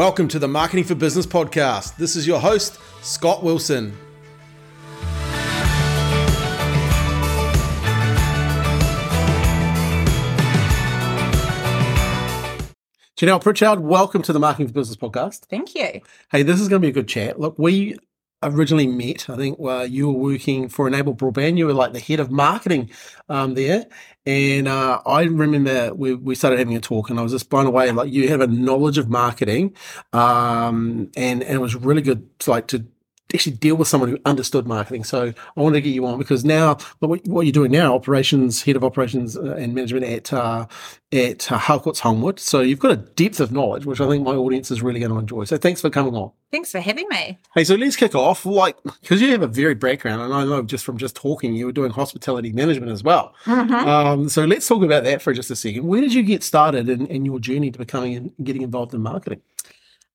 [0.00, 1.98] Welcome to the Marketing for Business podcast.
[1.98, 3.94] This is your host, Scott Wilson.
[13.14, 15.40] Janelle Pritchard, welcome to the Marketing for Business podcast.
[15.50, 16.00] Thank you.
[16.30, 17.38] Hey, this is going to be a good chat.
[17.38, 17.98] Look, we
[18.42, 19.58] originally met, I think
[19.90, 21.58] you were working for Enable Broadband.
[21.58, 22.90] You were like the head of marketing
[23.28, 23.86] um, there.
[24.26, 27.66] And uh, I remember we, we started having a talk and I was just blown
[27.66, 27.90] away.
[27.90, 29.74] Like you have a knowledge of marketing
[30.12, 32.86] um, and, and it was really good to, like to
[33.34, 35.04] actually deal with someone who understood marketing.
[35.04, 38.62] So I want to get you on because now what, what you're doing now, operations
[38.62, 40.66] head of operations uh, and management at uh,
[41.12, 42.38] at uh, Harcourts Homewood.
[42.38, 45.12] So you've got a depth of knowledge, which I think my audience is really going
[45.12, 45.44] to enjoy.
[45.44, 46.30] So thanks for coming on.
[46.52, 47.38] Thanks for having me.
[47.54, 48.44] Hey, so let's kick off.
[48.44, 51.66] Like, because you have a varied background, and I know just from just talking, you
[51.66, 53.34] were doing hospitality management as well.
[53.44, 53.74] Mm-hmm.
[53.74, 55.86] Um, so let's talk about that for just a second.
[55.86, 59.00] Where did you get started in, in your journey to becoming and getting involved in
[59.00, 59.42] marketing?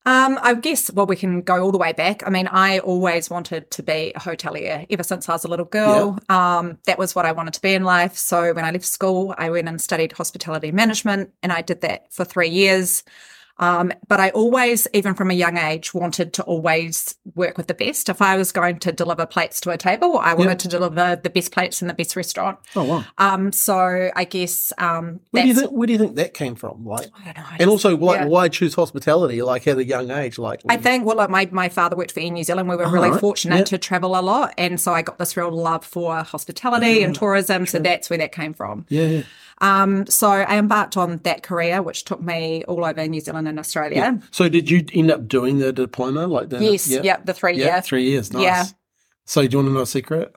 [0.07, 2.21] Um, I guess, well, we can go all the way back.
[2.27, 5.65] I mean, I always wanted to be a hotelier ever since I was a little
[5.65, 6.19] girl.
[6.29, 6.57] Yeah.
[6.57, 8.15] Um, that was what I wanted to be in life.
[8.15, 12.13] So when I left school, I went and studied hospitality management, and I did that
[12.13, 13.03] for three years.
[13.57, 17.73] Um, but I always, even from a young age, wanted to always work with the
[17.73, 18.09] best.
[18.09, 21.29] If I was going to deliver plates to a table, I wanted to deliver the
[21.29, 22.59] best plates in the best restaurant.
[22.75, 23.05] Oh wow!
[23.17, 26.55] Um, so I guess um, where do you think where do you think that came
[26.55, 26.85] from?
[26.85, 27.57] Like, I don't know.
[27.59, 28.25] and also, why, yeah.
[28.25, 29.41] why choose hospitality?
[29.41, 32.19] Like at a young age, like I think well, like my my father worked for
[32.19, 32.67] Air New Zealand.
[32.67, 33.19] We were really right.
[33.19, 33.65] fortunate yep.
[33.67, 37.65] to travel a lot, and so I got this real love for hospitality and tourism.
[37.65, 38.85] So that's where that came from.
[38.89, 39.23] Yeah.
[39.61, 43.59] Um, so I embarked on that career, which took me all over New Zealand and
[43.59, 43.97] Australia.
[43.97, 44.17] Yeah.
[44.31, 46.27] So did you end up doing the diploma?
[46.27, 48.33] Like the yes, yeah, yep, the three yeah, year, three years.
[48.33, 48.43] Nice.
[48.43, 48.65] Yeah.
[49.25, 50.35] So do you want to know a secret?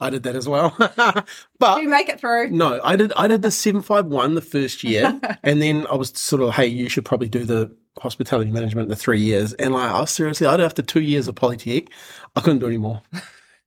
[0.00, 0.74] I did that as well.
[1.58, 2.50] but did you make it through?
[2.50, 3.12] No, I did.
[3.16, 6.54] I did the seven five one the first year, and then I was sort of,
[6.54, 9.54] hey, you should probably do the hospitality management the three years.
[9.54, 11.88] And like, I seriously, I'd after two years of Polytech,
[12.36, 13.02] I couldn't do anymore.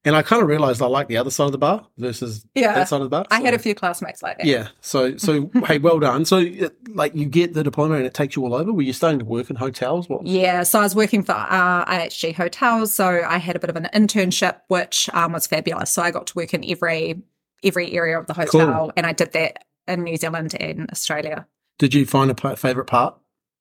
[0.04, 2.74] And I kind of realized I like the other side of the bar versus yeah.
[2.74, 3.26] that side of the bar.
[3.30, 4.48] So, I had a few classmates like that.
[4.48, 4.70] Yeah.
[4.82, 6.26] So, so hey, well done.
[6.26, 6.44] So,
[6.90, 8.74] like, you get the diploma and it takes you all over.
[8.74, 10.10] Were you starting to work in hotels?
[10.10, 10.26] What?
[10.26, 10.64] Yeah.
[10.64, 12.96] So I was working for uh, IHG Hotels.
[12.96, 15.92] So I had a bit of an internship, which um, was fabulous.
[15.92, 17.22] So I got to work in every
[17.64, 18.94] every area of the hotel, cool.
[18.98, 21.48] and I did that in New Zealand and Australia.
[21.78, 23.18] Did you find a favorite part,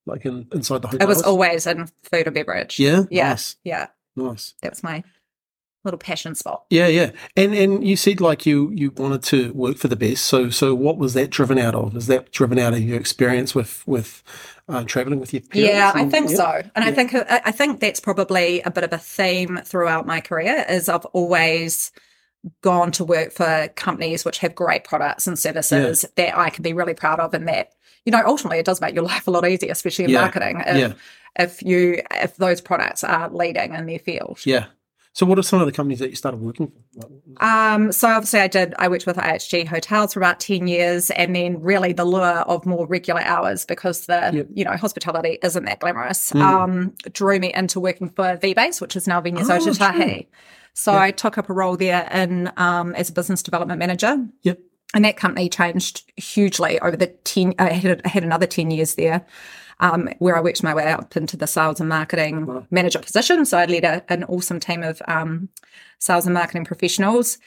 [0.06, 1.06] like in, inside the hotel?
[1.06, 2.78] It was always in food and beverage.
[2.78, 3.04] Yeah.
[3.10, 3.30] Yeah.
[3.30, 3.56] Nice.
[3.64, 3.86] Yeah.
[4.16, 4.54] Nice.
[4.62, 5.04] That was my
[5.84, 6.64] little passion spot.
[6.70, 7.12] Yeah, yeah.
[7.36, 10.26] And and you said like you you wanted to work for the best.
[10.26, 11.96] So so what was that driven out of?
[11.96, 14.22] Is that driven out of your experience with with
[14.68, 15.72] uh, traveling with your parents?
[15.72, 16.36] Yeah, and, I think yeah.
[16.36, 16.70] so.
[16.74, 16.91] And yeah.
[16.91, 20.64] I think I think that's probably a bit of a theme throughout my career.
[20.68, 21.92] Is I've always
[22.62, 26.24] gone to work for companies which have great products and services yeah.
[26.26, 27.72] that I can be really proud of, and that
[28.04, 30.62] you know ultimately it does make your life a lot easier, especially in marketing.
[30.66, 30.97] If,
[31.38, 34.41] if you if those products are leading in their field.
[34.44, 34.66] Yeah.
[35.12, 37.44] So, what are some of the companies that you started working for?
[37.44, 38.75] Um, so, obviously, I did.
[38.78, 42.65] I worked with IHG Hotels for about ten years, and then really the lure of
[42.65, 44.47] more regular hours because the yep.
[44.54, 46.41] you know hospitality isn't that glamorous mm.
[46.41, 50.28] um, drew me into working for VBase, which is now Venues oh, Ōtautahi.
[50.75, 51.00] So, yep.
[51.00, 54.25] I took up a role there in um, as a business development manager.
[54.42, 54.60] Yep.
[54.94, 57.54] And that company changed hugely over the ten.
[57.59, 59.27] I had, I had another ten years there
[59.80, 63.44] um, where I worked my way up into the sales and marketing manager position.
[63.44, 65.48] So I led a, an awesome team of um,
[65.98, 67.38] sales and marketing professionals.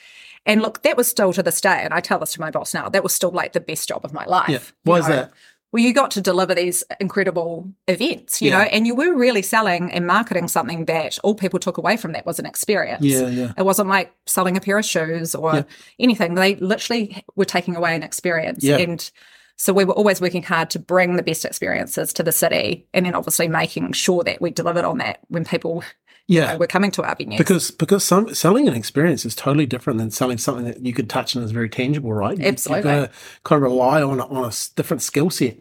[0.46, 2.74] And look, that was still to this day, and I tell this to my boss
[2.74, 4.50] now, that was still like the best job of my life.
[4.50, 4.60] Yeah.
[4.84, 5.32] Why is that?
[5.72, 8.58] Well, you got to deliver these incredible events, you yeah.
[8.58, 12.12] know, and you were really selling and marketing something that all people took away from
[12.12, 13.04] that was an experience.
[13.04, 13.54] Yeah, yeah.
[13.58, 15.64] It wasn't like selling a pair of shoes or yeah.
[15.98, 16.36] anything.
[16.36, 18.64] They literally were taking away an experience.
[18.64, 18.78] Yeah.
[18.78, 19.12] And
[19.56, 23.06] so we were always working hard to bring the best experiences to the city, and
[23.06, 25.84] then obviously making sure that we delivered on that when people
[26.28, 26.42] yeah.
[26.42, 27.38] You know, were coming to our venues.
[27.38, 31.10] Because because some, selling an experience is totally different than selling something that you could
[31.10, 32.40] touch and is very tangible, right?
[32.40, 32.92] Absolutely.
[32.92, 33.10] You,
[33.44, 35.58] kind of rely on a, on a different skill set.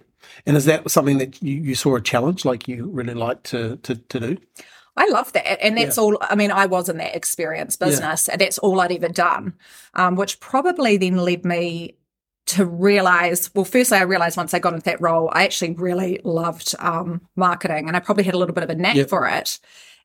[0.46, 3.76] And is that something that you, you saw a challenge, like you really like to,
[3.78, 4.38] to, to do?
[4.96, 5.64] I love that.
[5.64, 6.02] And that's yeah.
[6.02, 8.34] all, I mean, I was in that experience business yeah.
[8.34, 9.54] and that's all I'd ever done,
[9.94, 11.96] um, which probably then led me
[12.52, 16.20] to realize well firstly i realized once i got into that role i actually really
[16.25, 19.08] loved um, marketing and i probably had a little bit of a knack yep.
[19.08, 19.58] for it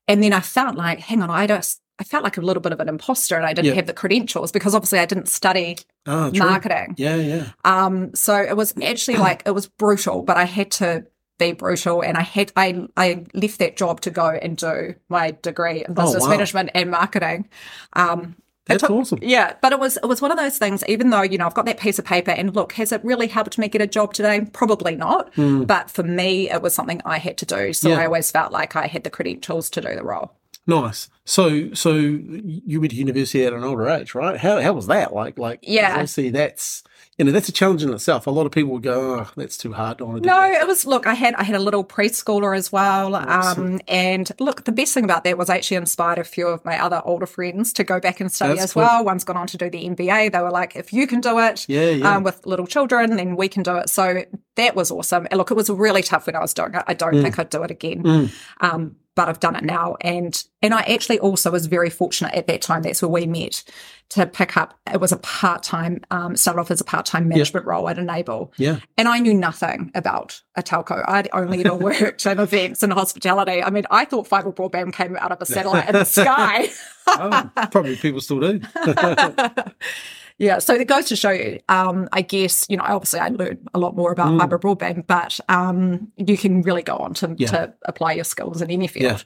[0.08, 2.72] and then i felt like hang on i just i felt like a little bit
[2.72, 3.76] of an imposter and i didn't yep.
[3.76, 8.56] have the credentials because obviously i didn't study oh, marketing yeah yeah um so it
[8.56, 11.06] was actually like it was brutal but i had to
[11.38, 15.38] be brutal and I had I I left that job to go and do my
[15.42, 16.32] degree in oh, business oh, wow.
[16.32, 17.50] management and marketing.
[17.94, 18.36] Um,
[18.68, 19.20] That's took- awesome.
[19.22, 20.84] Yeah, but it was it was one of those things.
[20.88, 23.28] Even though you know I've got that piece of paper, and look, has it really
[23.28, 24.42] helped me get a job today?
[24.54, 25.34] Probably not.
[25.36, 25.64] Hmm.
[25.64, 27.74] But for me, it was something I had to do.
[27.74, 27.90] So.
[27.90, 28.00] Yeah.
[28.00, 30.34] I always felt like I had the credentials to do the role.
[30.68, 31.10] Nice.
[31.24, 34.38] So, so you went to university at an older age, right?
[34.38, 35.14] How how was that?
[35.14, 35.94] Like, like, Yeah.
[35.94, 36.84] Obviously, that's
[37.18, 38.28] you know that's a challenge in itself.
[38.28, 40.86] A lot of people would go, "Oh, that's too hard." To No, that." it was
[40.86, 41.08] look.
[41.08, 45.04] I had I had a little preschooler as well, um, and look, the best thing
[45.04, 48.00] about that was I actually inspired a few of my other older friends to go
[48.00, 48.84] back and study That's as cool.
[48.84, 49.04] well.
[49.04, 50.32] One's gone on to do the MBA.
[50.32, 52.16] They were like, "If you can do it, Yeah, yeah.
[52.18, 54.24] um, with little children, then we can do it." So
[54.56, 55.28] that was awesome.
[55.32, 56.84] And look, it was really tough when I was doing it.
[56.88, 57.24] I don't Mm.
[57.24, 58.32] think I'd do it again.
[58.62, 62.46] Um, but I've done it now, and and I actually also was very fortunate at
[62.46, 62.84] that time.
[62.84, 63.64] That's where we met
[64.10, 64.74] to pick up.
[64.92, 66.02] It was a part time.
[66.12, 68.54] Um, started off as a part time management role at Enable.
[68.58, 71.04] yeah, And I knew nothing about a telco.
[71.08, 73.62] I'd only ever worked in events and hospitality.
[73.62, 76.70] I mean, I thought fiber broadband came out of a satellite in the sky.
[77.08, 78.62] oh, probably people still do.
[80.38, 81.60] yeah, so it goes to show you.
[81.68, 85.40] Um, I guess you know, obviously, I learned a lot more about fiber broadband, but
[85.50, 87.36] um, you can really go on to, Mm.
[87.40, 87.48] Yeah.
[87.48, 89.04] to apply your skills in any field.
[89.04, 89.20] Yeah.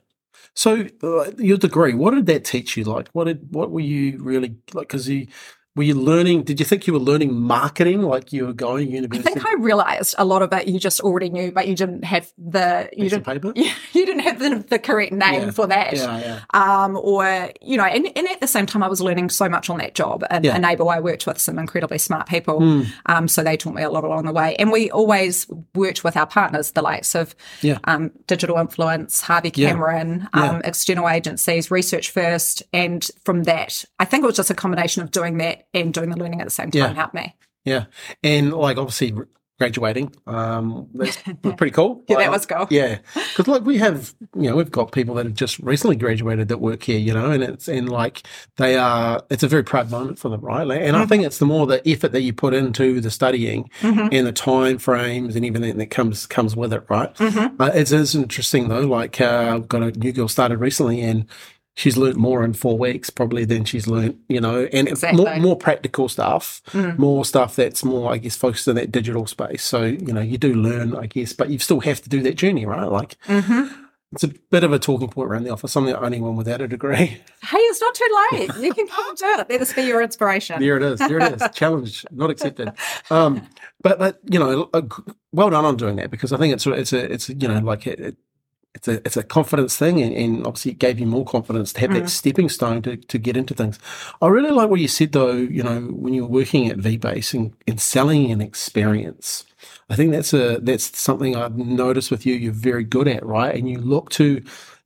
[0.55, 2.83] So uh, your degree, what did that teach you?
[2.83, 4.87] Like, what did what were you really like?
[4.89, 5.27] Because you
[5.75, 6.43] were you learning?
[6.43, 8.01] Did you think you were learning marketing?
[8.01, 10.99] Like you were going to I think I realized a lot of it you just
[10.99, 13.53] already knew, but you didn't have the you piece didn't paper.
[13.55, 15.51] you didn't have the, the correct name Yeah.
[15.51, 15.95] for that.
[15.95, 16.39] Yeah, yeah.
[16.83, 19.69] um, or you know, and, and at the same time, I was learning so much
[19.69, 20.25] on that job.
[20.29, 20.55] And Yeah.
[20.57, 24.03] Enable, I worked with some incredibly smart people, um, so they taught me a lot
[24.03, 24.55] along the way.
[24.57, 27.77] And we always worked with our partners, the likes of Yeah.
[27.85, 29.51] um, Digital Influence, Harvey.
[29.51, 34.53] Cameron, um, external agencies, research first, and from that, I think it was just a
[34.53, 36.93] combination of doing that and doing the learning at the same time Yeah.
[36.93, 37.35] helped me.
[37.65, 37.85] Yeah,
[38.23, 39.13] and like obviously
[39.59, 41.17] graduating, um, that's
[41.55, 42.03] pretty cool.
[42.09, 42.67] Yeah, Like, that was cool.
[42.71, 46.47] Yeah, because like we have, you know, we've got people that have just recently graduated
[46.47, 48.23] that work here, you know, and it's and like
[48.57, 50.65] they are, it's a very proud moment for them, right?
[50.65, 51.03] Like, and Mm-hmm.
[51.03, 54.31] I think it's the more the effort that you put into the studying and the
[54.33, 57.13] time frames and everything that comes comes with it, right?
[57.17, 57.61] Mm-hmm.
[57.61, 58.81] Uh, it is interesting though.
[58.87, 61.27] Like uh, I've got a new girl started recently and.
[61.81, 65.23] She's learnt more in four weeks probably than she's learnt, you know, and Exactly.
[65.23, 66.99] more, more practical stuff, Mm.
[66.99, 69.63] more stuff that's more, I guess, focused in that digital space.
[69.63, 72.35] So, you know, you do learn, I guess, but you still have to do that
[72.35, 72.85] journey, right?
[72.85, 73.73] Like, Mm-hmm.
[74.13, 75.75] it's a bit of a talking point around the office.
[75.75, 76.95] I'm the only one without a degree.
[77.43, 78.51] Hey, it's not too late.
[78.61, 79.37] You can come and do it.
[79.37, 80.61] Let this be your inspiration.
[80.61, 80.99] There it is.
[80.99, 81.49] There it is.
[81.55, 82.73] Challenge not accepted.
[83.09, 83.41] Um,
[83.81, 84.69] but but you know,
[85.31, 87.87] well done on doing that because I think it's it's a it's you know like
[87.87, 88.17] it, it,
[88.73, 91.81] it's a it's a confidence thing and, and obviously it gave you more confidence to
[91.81, 92.09] have that mm.
[92.09, 93.77] stepping stone to, to get into things.
[94.21, 95.33] I really like what you said though.
[95.33, 99.45] You know, when you're working at VBase and, and selling an experience.
[99.89, 102.35] I think that's a that's something I've noticed with you.
[102.35, 104.41] You're very good at right, and you look to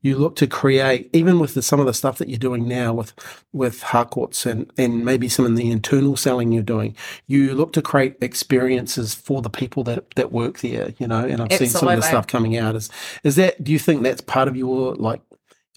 [0.05, 2.93] you look to create even with the, some of the stuff that you're doing now
[2.93, 3.11] with
[3.53, 6.95] with Harcourts and and maybe some of the internal selling you're doing.
[7.25, 10.93] You look to create experiences for the people that that work there.
[10.99, 12.75] You know, and I've seen some of the stuff coming out.
[12.75, 12.89] Is
[13.23, 13.63] is that?
[13.63, 15.21] Do you think that's part of your like?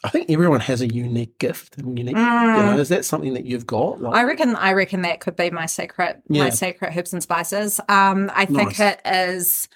[0.05, 2.15] I think everyone has a unique gift and unique.
[2.17, 4.01] You know, is that something that you've got?
[4.01, 6.45] Like, I reckon I reckon that could be my secret Yeah.
[6.45, 7.81] my secret herbs and spices.
[7.89, 8.81] Um I think Nice.
[8.81, 9.69] it is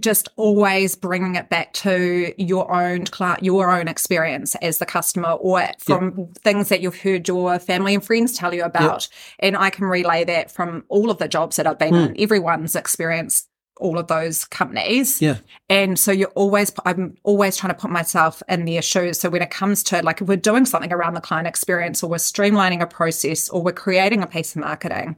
[0.00, 5.30] just always bringing it back to your own client, your own experience as the customer
[5.32, 9.08] or from things that you've heard your family and friends tell you about.
[9.38, 12.14] And I can relay that from all of the jobs that I've been Hmm.
[12.14, 13.48] in everyone's experienced
[13.78, 15.20] all of those companies.
[15.20, 15.36] Yeah,
[15.68, 19.20] and so you're always, I'm always trying to put myself in their shoes.
[19.20, 22.08] So when it comes to like, if we're doing something around the client experience or
[22.08, 25.16] we're streamlining a process or we're creating a piece of marketing,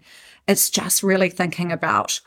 [0.49, 2.21] it's just really thinking about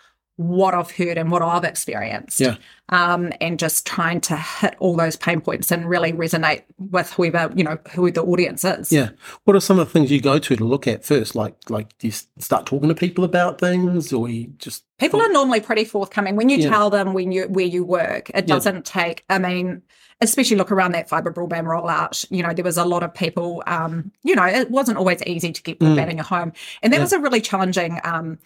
[0.47, 2.39] what I've heard and what I've experienced.
[2.39, 2.55] Yeah.
[2.89, 7.49] Um, and just trying to hit all those pain points and really resonate with whoever,
[7.55, 8.91] you know, who the audience is.
[8.91, 9.11] yeah.
[9.45, 11.33] What are some of the things you go to to look at first?
[11.35, 15.29] Like like do you start talking to people about things, or you just People are
[15.29, 16.69] normally pretty forthcoming when you Yeah.
[16.69, 18.29] tell them when you where you work.
[18.31, 18.55] It Yeah.
[18.55, 19.23] doesn't take.
[19.29, 19.81] I mean,
[20.19, 22.25] especially look around that fiber broadband rollout.
[22.29, 23.63] You know, there was a lot of people.
[23.67, 26.51] Um, you know, it wasn't always easy to get broadband in your home,
[26.83, 26.99] and that Mm.
[26.99, 27.03] Yeah.
[27.03, 27.99] was a really challenging.
[28.03, 28.37] Um,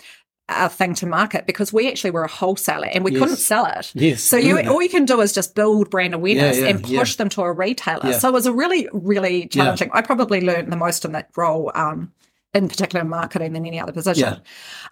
[0.48, 3.20] uh, thing to market because we actually were a wholesaler and we Yes.
[3.20, 3.92] couldn't sell it.
[3.96, 4.22] Yes.
[4.22, 4.70] So you Yeah.
[4.70, 7.18] all you can do is just build brand awareness Yeah, yeah, and push yeah.
[7.18, 8.14] them to a retailer.
[8.14, 9.90] So it was a really, really challenging.
[9.94, 12.12] I probably learned the most in that role, um,
[12.56, 14.24] in particular in marketing than any other position.
[14.24, 14.40] Yeah.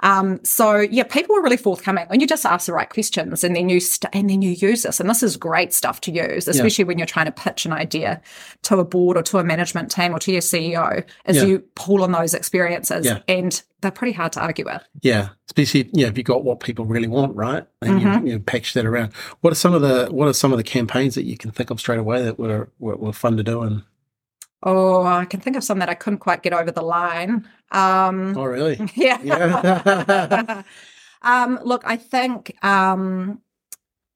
[0.01, 3.55] Um, so yeah, people were really forthcoming when you just ask the right questions and
[3.55, 4.99] then you st- and then you use this.
[4.99, 8.21] And this is great stuff to use, especially when you're trying to pitch an idea
[8.63, 11.43] to a board or to a management team or to your CEO, is Yeah.
[11.45, 13.19] you pull on those experiences Yeah.
[13.27, 14.81] and they're pretty hard to argue with.
[15.01, 18.27] Yeah, especially you know if you've got what people really want, right, and Mm-hmm.
[18.27, 19.13] you, you package that around.
[19.41, 21.69] What are some of the what are some of the campaigns that you can think
[21.69, 23.83] of straight away that were were, were fun to do and
[24.65, 27.47] Oh, I can think of some that I couldn't quite get over the line.
[27.71, 28.79] Um, Oh, really?
[28.95, 29.19] yeah.
[29.21, 30.63] Yeah.
[31.21, 33.41] um, look, I think um,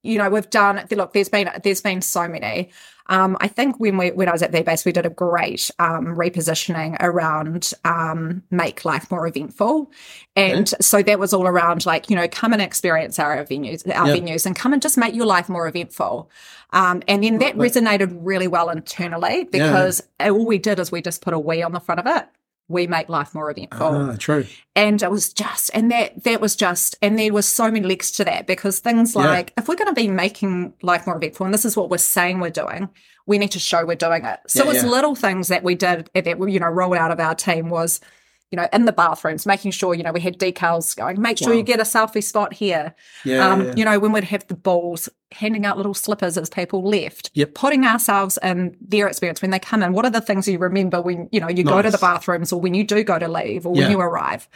[0.03, 0.85] you know we've done.
[0.89, 2.71] Look, there's been there's been so many.
[3.09, 6.07] Um, I think when we when I was at VBase, we did a great um,
[6.07, 9.91] repositioning around um, make life more eventful,
[10.35, 14.07] and so that was all around like you know come and experience our venues, our
[14.07, 14.15] Yeah.
[14.15, 16.29] venues, and come and just make your life more eventful.
[16.73, 21.21] Um, and then that resonated really well internally because all we did is we just
[21.21, 22.27] put a we on the front of it.
[22.69, 24.45] We make life more eventful Ah, true.
[24.75, 28.11] and it was just and that that was just and there was so many legs
[28.11, 29.21] to that because things Yeah.
[29.25, 31.97] like if we're going to be making life more eventful and this is what we're
[31.97, 32.89] saying we're doing
[33.25, 34.89] we need to show we're doing it so Yeah, it's yeah.
[34.89, 38.01] little things that we did that we you know rolled out of our team was
[38.51, 41.49] you know in the bathrooms making sure you know we had decals going make sure
[41.49, 41.55] Wow.
[41.57, 43.45] you get a selfie spot here Yeah.
[43.49, 43.73] um, yeah.
[43.75, 47.53] you know when we'd have the balls handing out little slippers as people left Yep.
[47.55, 51.01] putting ourselves in their experience when they come in what are the things you remember
[51.01, 53.65] when you know you go to the bathrooms or when you do go to leave
[53.65, 53.83] or Yeah.
[53.83, 54.47] when you arrive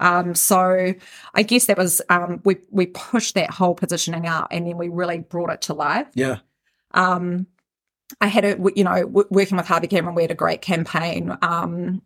[0.00, 0.94] um, so
[1.34, 4.88] I guess that was um, we we pushed that whole positioning out and then we
[4.88, 6.38] really brought it to life yeah.
[6.92, 7.46] um,
[8.20, 11.34] I had a, you know, w- working with Harvey Cameron, we had a great campaign
[11.40, 12.02] um,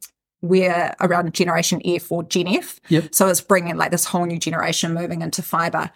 [0.48, 2.80] where around Generation F or Gen F.
[2.88, 3.14] Yep.
[3.14, 5.90] So it's bringing like this whole new generation moving into fiber.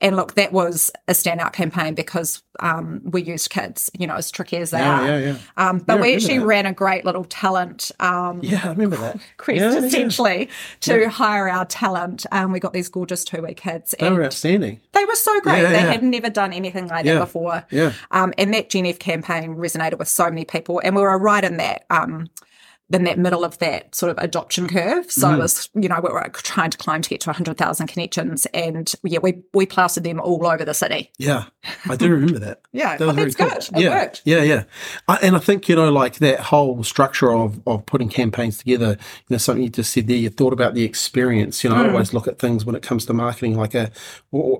[0.00, 4.30] And look, that was a standout campaign because um, we used kids, you know, as
[4.30, 5.06] tricky as they Yeah, are.
[5.06, 5.36] yeah, yeah.
[5.56, 6.46] Um, but Yeah, we actually that.
[6.46, 9.18] ran a great little talent um, Yeah, I remember that.
[9.38, 12.26] quest Yeah, essentially to hire our talent.
[12.32, 13.94] Um, we got these gorgeous two week kids.
[13.98, 14.80] They and were outstanding.
[14.92, 15.62] they were so great.
[15.62, 17.64] They had never done anything like that before.
[17.70, 17.92] Yeah.
[18.10, 21.44] Um, and that Gen F campaign resonated with so many people, and we were right
[21.44, 22.26] in that um,
[22.94, 25.10] in that middle of that sort of adoption curve.
[25.10, 25.34] So Mm.
[25.34, 28.92] it was, you know, we were trying to climb to get to 100,000 connections, and
[29.02, 31.10] yeah, we we plastered them all over the city.
[31.18, 31.44] Yeah,
[31.88, 32.60] I do remember that.
[32.72, 33.48] Yeah, That was very that's cool.
[33.74, 33.80] good.
[33.80, 34.22] It yeah, worked.
[34.24, 34.64] yeah, yeah.
[35.06, 38.90] I, and I think you know, like that whole structure of of putting campaigns together.
[39.28, 40.16] You know, something you just said there.
[40.16, 41.62] You thought about the experience.
[41.64, 41.92] You know, I Mm.
[41.92, 43.90] always look at things when it comes to marketing, like a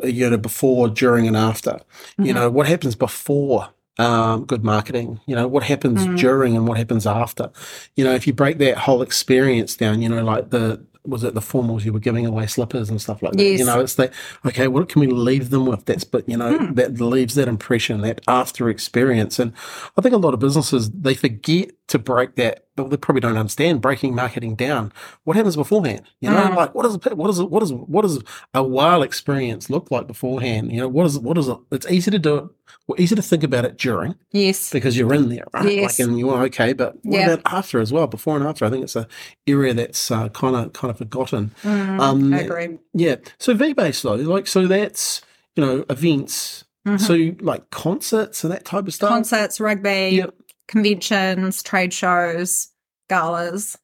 [0.04, 1.80] you know before, during, and after.
[2.18, 2.34] You Mm-hmm.
[2.34, 3.68] know, what happens before.
[3.96, 6.18] Um, good marketing, you know, what happens Mm.
[6.18, 7.50] during and what happens after.
[7.94, 11.34] You know, if you break that whole experience down, you know, like the, was it
[11.34, 13.44] the formals you were giving away slippers and stuff like that?
[13.44, 14.12] You know, it's that,
[14.44, 15.84] okay, what can we leave them with?
[15.84, 16.74] That's, but, you know, Hmm.
[16.74, 19.38] that leaves that impression, that after experience.
[19.38, 19.52] And
[19.96, 23.36] I think a lot of businesses, they forget to break that, but they probably don't
[23.36, 24.90] understand breaking marketing down.
[25.24, 26.02] What happens beforehand?
[26.20, 26.56] You know, Mm.
[26.56, 28.22] like what does, what is, what is, what does
[28.54, 30.72] a while experience look like beforehand?
[30.72, 31.58] You know, what is, what is it?
[31.70, 32.44] It's easy to do it.
[32.86, 34.70] Well, easy to think about it during Yes.
[34.72, 35.70] because you're in there, right?
[35.70, 35.98] Yes.
[35.98, 37.30] Like, and you are okay, but what Yeah.
[37.32, 38.06] about after as well?
[38.06, 39.06] Before and after, I think it's a
[39.46, 41.50] area that's kind of kind of forgotten.
[41.62, 42.78] Mm, Um, I agree.
[42.94, 43.16] Yeah.
[43.38, 45.20] So V base though, like so that's
[45.54, 47.00] you know events, Mhm.
[47.00, 49.10] so like concerts and that type of stuff.
[49.10, 50.34] Concerts, rugby, Yep.
[50.68, 52.68] Conventions, trade shows,
[53.08, 53.76] galas,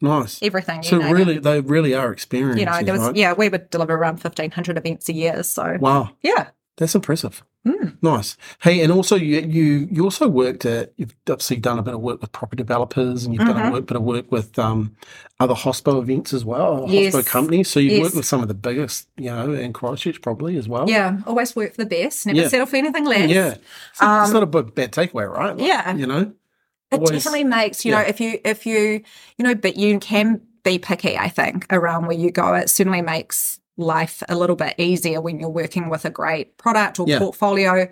[0.00, 0.40] Nice.
[0.42, 0.82] everything.
[0.82, 2.60] So you know, really, they really are experienced.
[2.60, 3.16] you know, there was right?
[3.16, 5.42] yeah, we would deliver around fifteen hundred events a year.
[5.42, 7.42] So Wow, yeah, that's impressive.
[7.66, 7.96] Mm.
[8.02, 8.36] Nice.
[8.62, 12.00] Hey, and also you you you also worked at you've obviously done a bit of
[12.00, 13.72] work with property developers, and you've done a Mhm.
[13.72, 14.94] work, bit of work with um,
[15.40, 17.14] other hospo events as well, Yes.
[17.14, 17.68] hospo companies.
[17.68, 18.02] So you've Yes.
[18.02, 20.88] worked with some of the biggest, you know, in Christchurch probably as well.
[20.88, 22.26] yeah, always work for the best.
[22.26, 22.48] Never Yeah.
[22.48, 23.28] settle for anything less.
[23.28, 23.54] yeah.
[23.92, 25.56] It's Um, not a bad, bad takeaway, right?
[25.56, 25.94] Like, yeah.
[25.94, 26.32] you know.
[26.90, 29.02] It Always- definitely makes, you know, if you, if you,
[29.36, 32.54] you know, but you can be picky, I think, around where you go.
[32.54, 36.98] It certainly makes life a little bit easier when you're working with a great product
[37.00, 37.18] or Yeah.
[37.18, 37.88] portfolio.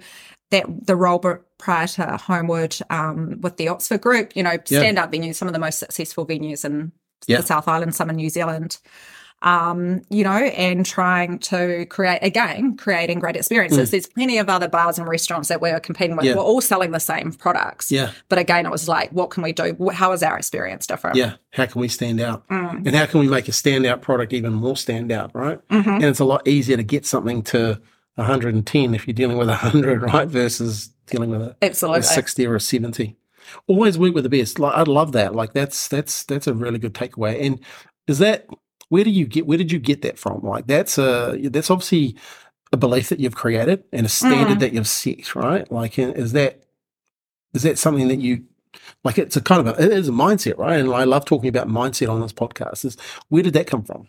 [0.50, 1.18] That the role
[1.58, 5.54] prior to Homewood um, with the Oxford Group, you know, stand up venues, some of
[5.54, 6.92] the most successful venues in
[7.26, 7.38] Yeah.
[7.38, 8.78] the South Island, some in New Zealand.
[9.42, 13.90] Um, you know, and trying to create again, creating great experiences.
[13.90, 16.24] There's plenty of other bars and restaurants that we're competing with.
[16.24, 16.28] Mm.
[16.30, 16.34] Yeah.
[16.36, 17.92] We're all selling the same products.
[17.92, 18.12] Yeah.
[18.30, 19.90] But again, it was like, what can we do?
[19.92, 21.16] How is our experience different?
[21.16, 21.34] Yeah.
[21.52, 22.48] How can we stand out?
[22.48, 22.86] Mm.
[22.86, 25.60] And how can we make a standout product even more standout, right?
[25.68, 25.86] Mhm.
[25.86, 27.80] And it's a lot easier to get something to
[28.16, 30.28] 110 if you're dealing with 100, right?
[30.28, 32.02] Versus dealing with a, a Absolutely.
[32.02, 33.16] 60 or a 70.
[33.66, 34.58] Always work with the best.
[34.58, 35.34] Like I'd love that.
[35.34, 37.40] Like that's that's that's a really good takeaway.
[37.44, 37.60] And
[38.08, 38.46] is that
[38.88, 40.40] where do you get where did you get that from?
[40.42, 42.16] Like that's a that's obviously
[42.72, 44.60] a belief that you've created and a standard Mm.
[44.60, 45.70] that you've set, right?
[45.70, 46.62] Like is that
[47.54, 48.44] is that something that you
[49.04, 50.78] like it's a kind of a it is a mindset, right?
[50.78, 52.84] And I love talking about mindset on this podcast.
[52.84, 52.96] Is
[53.28, 54.08] where did that come from?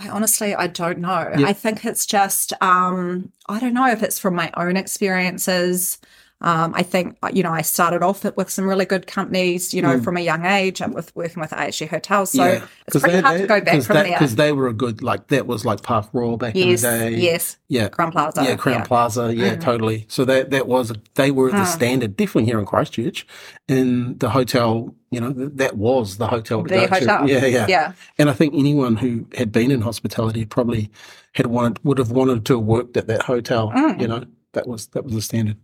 [0.00, 1.28] I honestly, I don't know.
[1.36, 1.48] Yeah.
[1.48, 5.98] I think it's just, um, I don't know if it's from my own experiences.
[6.40, 9.82] Um, I think uh, you know I started off with some really good companies, you
[9.82, 10.04] know, Mm.
[10.04, 12.30] from a young age, and with working with IHG hotels.
[12.30, 14.04] So Yeah, it's pretty hard to go back from there.
[14.04, 17.10] because they were a good like that was like Park Royal back Yes, in the
[17.10, 17.16] day.
[17.20, 18.44] yes, Yeah, Crowne Plaza.
[18.44, 19.34] yeah, Crowne Plaza.
[19.34, 19.60] Yeah, Mm.
[19.60, 20.06] totally.
[20.08, 21.64] So that that was they were the Ah.
[21.64, 23.26] standard, definitely here in Christchurch,
[23.68, 24.94] and the hotel.
[25.10, 26.62] You know, th- that was the hotel.
[26.62, 26.94] The go to.
[26.94, 27.28] hotel.
[27.28, 27.92] Yeah, yeah, Yeah.
[28.18, 30.90] And I think anyone who had been in hospitality probably
[31.34, 33.72] had wanted would have wanted to have worked at that hotel.
[33.74, 34.00] Mm.
[34.00, 35.56] You know, that was that was the standard.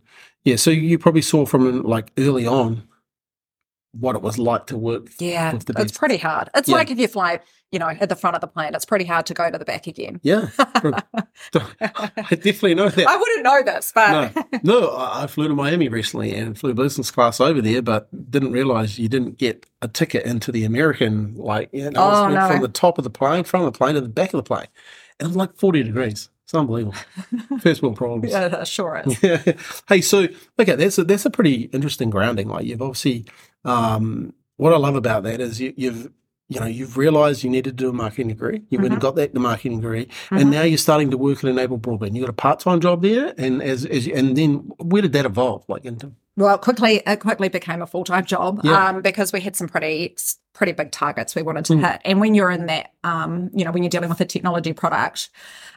[0.45, 0.55] Yeah.
[0.55, 2.87] So you probably saw from like early on
[3.97, 5.07] what it was like to work.
[5.19, 5.99] Yeah, with the it's best.
[5.99, 6.49] pretty hard.
[6.55, 6.75] It's Yeah.
[6.75, 7.39] like if you fly,
[7.71, 9.63] you know, at the front of the plane, it's pretty hard to go to the
[9.65, 10.19] back again.
[10.21, 13.07] Yeah, I definitely know that.
[13.07, 17.09] I wouldn't know this, but no, no, I flew to Miami recently and flew business
[17.11, 21.69] class over there, but didn't realize you didn't get a ticket into the American, like,
[21.71, 22.47] you know, Oh, it's no.
[22.49, 24.67] from the top of the plane, from the plane to the back of the plane.
[25.19, 26.29] And it was like 40 degrees.
[26.45, 26.95] It's unbelievable.
[27.59, 28.31] First world problems.
[28.31, 29.21] yeah, it sure is.
[29.23, 29.41] Yeah.
[29.89, 30.27] hey, so
[30.59, 32.47] okay, that's a, that's a pretty interesting grounding.
[32.49, 33.25] Like you've obviously,
[33.63, 36.11] um, what I love about that is you, you've
[36.47, 38.61] you know you've realised you need to do a marketing degree.
[38.69, 40.41] You went and got that the marketing degree, Mhm.
[40.41, 42.13] and now you're starting to work at Enable Broadband.
[42.13, 45.25] You got a part time job there, and as, as and then where did that
[45.25, 45.65] evolve?
[45.67, 48.89] Like into Well, quickly, it quickly became a full time job Yeah.
[48.89, 50.15] um, because we had some pretty
[50.53, 51.85] pretty big targets we wanted to Mm.
[51.91, 52.01] hit.
[52.05, 55.29] And when you're in that, um, you know, when you're dealing with a technology product,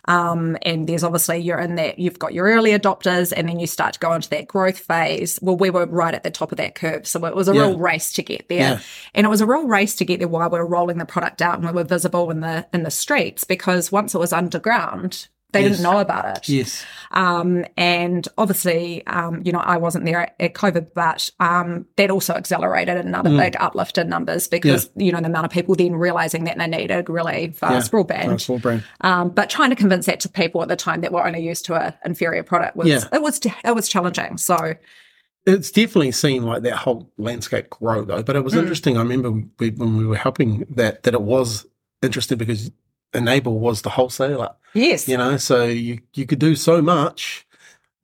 [0.07, 3.67] um, and there's obviously you're in that, you've got your early adopters, and then you
[3.67, 5.37] start to go into that growth phase.
[5.43, 7.63] Well, we were right at the top of that curve, so it was a Yeah.
[7.63, 8.59] real race to get there.
[8.59, 8.79] Yeah.
[9.17, 11.43] And it was a real race to get there while we were rolling the product
[11.43, 15.27] out and we were visible in the in the streets because once it was underground,
[15.53, 15.71] they Yes.
[15.79, 16.49] didn't know about it.
[16.49, 21.87] yes, Um, and obviously, um, you know, I wasn't there at, at COVID, but um,
[21.97, 23.39] that also accelerated another Mm.
[23.39, 26.67] big uplift in numbers because, you know, the amount of people then realizing that they
[26.67, 28.27] needed really fast broadband.
[28.29, 28.85] Nice full brand.
[29.01, 31.65] Um, but trying to convince that to people at the time that were only used
[31.67, 33.05] to an inferior product was Yeah.
[33.13, 34.37] it was it was challenging.
[34.37, 34.75] So
[35.47, 38.23] It's definitely seen like that whole landscape grow though.
[38.23, 38.59] But it was Mm.
[38.59, 38.99] interesting.
[38.99, 41.65] I remember we, when we were helping that that it was
[42.03, 42.71] interesting because
[43.15, 44.51] Enable was the wholesaler.
[44.75, 47.47] Yes, you know so you you could do so much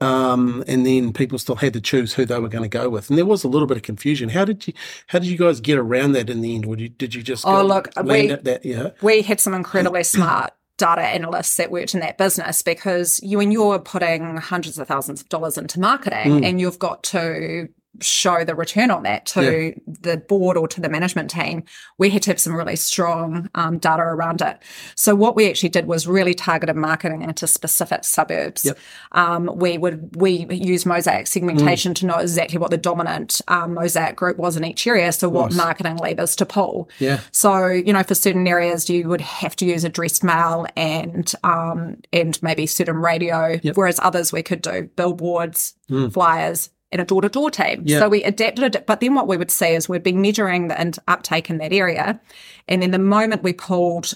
[0.01, 3.09] um and then people still had to choose who they were going to go with.
[3.09, 4.29] And there was a little bit of confusion.
[4.29, 4.73] How did you
[5.07, 6.67] how did you guys get around that in the end?
[6.67, 8.91] Would you did you just Oh, look, we- that yeah?
[9.03, 13.53] we had some incredibly smart data analysts that worked in that business because you when
[13.53, 16.45] you're putting hundreds of thousands of dollars into marketing Mm.
[16.45, 17.69] and you've got to
[18.01, 21.63] show the return on that to the board or to the management team
[21.99, 24.59] we had to have some really strong um, data around it
[24.97, 28.79] so what we actually did was really targeted marketing into specific suburbs Yep.
[29.13, 34.17] um, we would we use mosaic segmentation to know exactly what the dominant um, mosaic
[34.17, 35.57] group was in each area so what Nice.
[35.59, 39.65] marketing levers to pull yeah so, you know, for certain areas, you would have to
[39.67, 43.77] use addressed mail and um, and maybe certain radio, Yep.
[43.77, 46.13] whereas others we could do billboards, Mm.
[46.13, 47.83] flyers, and a door-to-door team.
[47.85, 47.99] Yeah.
[48.01, 48.87] So we adapted it.
[48.87, 51.73] But then what we would see is we'd be measuring the in- uptake in that
[51.73, 52.21] area,
[52.69, 54.15] and then the moment we pulled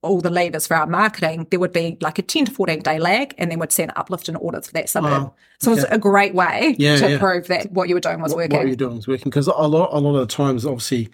[0.00, 2.98] all the levers for our marketing, there would be like a 10 to 14 day
[3.00, 5.10] lag, and then we'd see an uplift in orders for that suburb.
[5.10, 5.34] Wow.
[5.60, 5.94] So it's Okay.
[5.94, 7.18] a great way Yeah, to yeah.
[7.18, 8.56] prove that what you were doing was what, working.
[8.58, 11.08] what you're doing is working because a lot a lot of the times obviously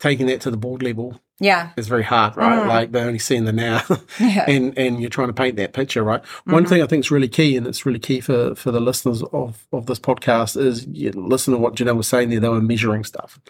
[0.00, 1.70] taking that to the board level yeah.
[1.76, 2.68] It's very hard right Mm.
[2.68, 3.82] like they're only seeing the now
[4.20, 4.44] Yeah.
[4.48, 6.68] and and you're trying to paint that picture right one Mhm.
[6.68, 9.66] thing i think is really key and it's really key for for the listeners of
[9.72, 13.04] of this podcast is you listen to what janelle was saying there they were measuring
[13.04, 13.40] stuff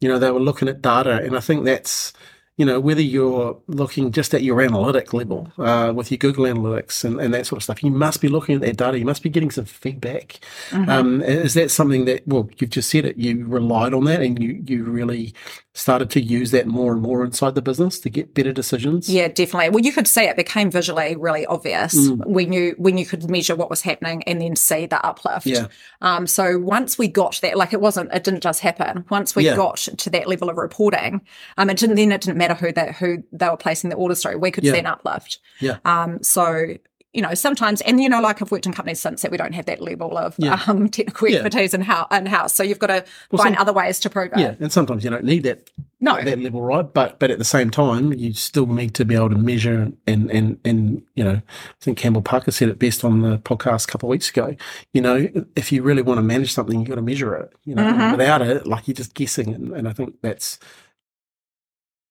[0.00, 2.12] you know they were looking at data and i think that's
[2.58, 7.02] you know whether you're looking just at your analytic level uh, with your google analytics
[7.02, 9.22] and, and that sort of stuff you must be looking at that data you must
[9.22, 10.38] be getting some feedback
[10.70, 10.88] Mhm.
[10.88, 14.40] um, is that something that well you've just said it you relied on that and
[14.42, 15.32] you you really
[15.74, 19.28] started to use that more and more inside the business to get better decisions Yeah,
[19.28, 19.70] definitely.
[19.70, 22.26] Well, you could see it became visually really obvious Mm.
[22.26, 25.46] when you when you could measure what was happening and then see the uplift.
[25.46, 25.68] Yeah.
[26.02, 26.26] Um.
[26.26, 29.04] So once we got that, like it wasn't, it didn't just happen.
[29.10, 29.56] Once we Yeah.
[29.56, 31.22] got to that level of reporting,
[31.56, 34.22] um, it didn't then it didn't matter who that who they were placing the orders
[34.22, 34.38] through.
[34.38, 34.72] We could Yeah.
[34.72, 35.38] see an uplift.
[35.60, 35.78] Yeah.
[35.86, 36.22] Um.
[36.22, 36.74] So.
[37.14, 39.52] You know, sometimes, and you know, like I've worked in companies since that we don't
[39.52, 40.58] have that level of Yeah.
[40.66, 41.36] um, technical Yeah.
[41.40, 42.08] expertise in house.
[42.10, 44.38] In house, so you've got to Well, find some- other ways to prove it.
[44.38, 45.68] Yeah, and sometimes you don't need that
[46.00, 49.14] No, that level right, but but at the same time, you still need to be
[49.14, 51.42] able to measure and and and you know, I
[51.82, 54.56] think Campbell Parker said it best on the podcast a couple of weeks ago.
[54.94, 57.52] You know, if you really want to manage something, you've got to measure it.
[57.66, 58.12] You know, Mhm.
[58.12, 60.58] without it, like you're just guessing, and, and I think that's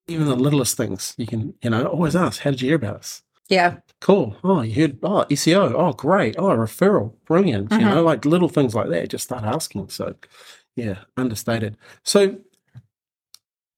[0.07, 2.97] even the littlest things you can you know always ask, how did you hear about
[2.97, 3.23] us?
[3.49, 4.35] yeah, Cool.
[4.43, 5.73] Oh, you heard, oh, SEO.
[5.75, 6.35] Oh, great.
[6.37, 7.13] Oh, referral.
[7.25, 7.71] Brilliant.
[7.71, 7.93] You Mhm.
[7.95, 9.09] know, like little things like that.
[9.09, 9.89] Just start asking.
[9.89, 10.15] So,
[10.75, 11.77] yeah, understated.
[12.03, 12.39] So,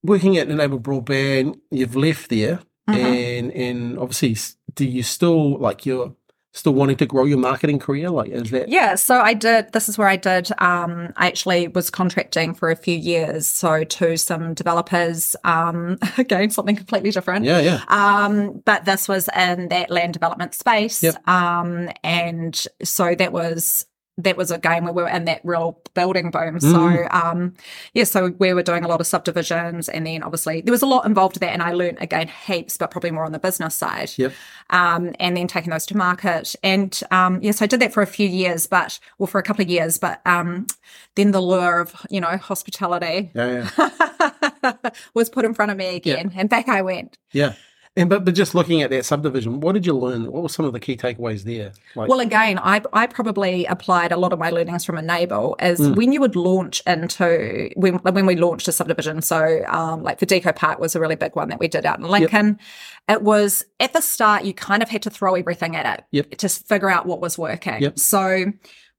[0.04, 2.60] working at Enable Broadband, you've left there,
[2.90, 2.96] Mhm.
[2.96, 4.36] and and obviously,
[4.76, 6.16] do you still like you're
[6.54, 8.10] still wanting to grow your marketing career?
[8.10, 8.70] Like, is that?
[8.70, 9.74] Yeah, so I did.
[9.74, 10.50] This is where I did.
[10.60, 15.36] Um, I actually was contracting for a few years, so to some developers.
[15.44, 17.46] Um, again, something completely different.
[17.46, 17.84] Yeah, yeah.
[17.88, 21.04] Um, but this was in that land development space.
[21.04, 21.28] Yep.
[21.28, 23.86] Um, and so that was
[24.20, 26.60] that was a game where we were in that real building boom.
[26.60, 27.14] So Mm.
[27.14, 27.54] um
[27.94, 30.86] yeah, so we were doing a lot of subdivisions and then obviously there was a
[30.86, 34.12] lot involved that and I learned again heaps, but probably more on the business side.
[34.18, 34.34] Yep.
[34.70, 36.56] Um and then taking those to market.
[36.64, 39.64] And um yes, I did that for a few years, but well for a couple
[39.64, 40.68] of years, but um
[41.16, 44.74] then the lure of, you know, hospitality Yeah, yeah.
[45.16, 47.18] was put in front of me again and back I went.
[47.32, 47.54] Yeah.
[47.96, 50.32] And but but just looking at that subdivision, what did you learn?
[50.32, 51.74] What were some of the key takeaways there?
[51.96, 55.80] Like, Well, again, I, I probably applied a lot of my learnings from Enable is
[55.80, 59.22] when you would launch into when when we launched a subdivision.
[59.22, 62.00] So, um, like for Deco Park was a really big one that we did out
[62.00, 62.58] in Lincoln.
[63.08, 66.38] It was at the start you kind of had to throw everything at it Yep.
[66.38, 67.80] to figure out what was working.
[67.80, 68.00] Yep.
[68.00, 68.46] So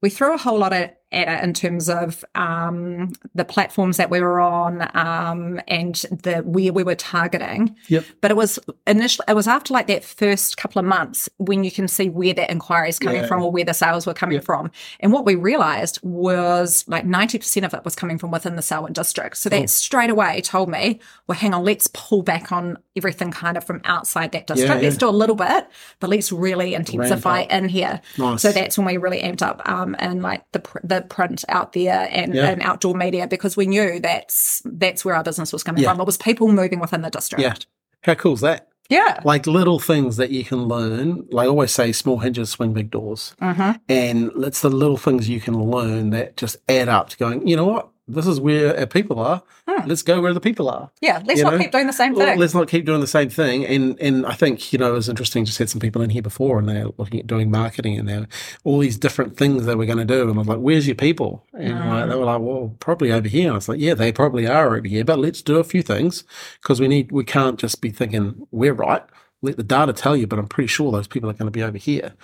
[0.02, 4.11] we threw a whole lot at, at it in terms of um, the platforms that
[4.11, 7.74] we were on um, and the where we were targeting.
[7.88, 8.05] Yep.
[8.20, 11.70] But it was initially it was after like that first couple of months when you
[11.70, 13.27] can see where that inquiry is coming Yeah.
[13.27, 14.70] from or where the sales were coming from.
[15.00, 18.92] And what we realized was like 90% of it was coming from within the Selwyn
[18.92, 19.37] district.
[19.37, 23.57] So that straight away told me, well, hang on, let's pull back on everything kind
[23.57, 24.74] of from outside that district.
[24.74, 24.81] yeah.
[24.81, 25.68] Let's do a little bit,
[26.00, 28.00] but let's really intensify in here.
[28.18, 28.42] Nice.
[28.42, 32.08] So that's when we really amped up um, and like the the print out there
[32.10, 32.48] and, Yeah.
[32.50, 35.90] and outdoor media because we knew that's that's where our business was coming Yeah.
[35.90, 36.00] from.
[36.00, 37.42] It was people moving within the district.
[37.42, 37.54] yeah.
[38.02, 38.68] How cool is that?
[38.90, 39.20] Yeah.
[39.24, 41.26] Like little things that you can learn.
[41.30, 43.34] Like I always say, small hinges swing big doors.
[43.40, 43.80] Mhm.
[43.88, 47.56] And it's the little things you can learn that just add up to going, you
[47.56, 47.88] know what?
[48.06, 49.42] This is where our people are.
[49.66, 49.88] Hmm.
[49.88, 50.90] Let's go where the people are.
[51.00, 51.22] Yeah.
[51.24, 51.58] Let's You not know?
[51.60, 52.38] keep doing the same thing.
[52.38, 53.64] let's not keep doing the same thing.
[53.64, 55.44] And and I think you know it was interesting.
[55.46, 58.26] Just had some people in here before, and they're looking at doing marketing, and they're
[58.64, 60.22] all these different things that we're going to do.
[60.28, 63.26] And I was like, "Where's your people?" And like, they were like, "Well, probably over
[63.28, 65.64] here." And I was like, "Yeah, they probably are over here, but let's do a
[65.64, 66.24] few things
[66.60, 67.10] because we need.
[67.10, 69.02] We can't just be thinking we're right."
[69.44, 71.62] Let the data tell you, but I'm pretty sure those people are going to be
[71.62, 72.14] over here.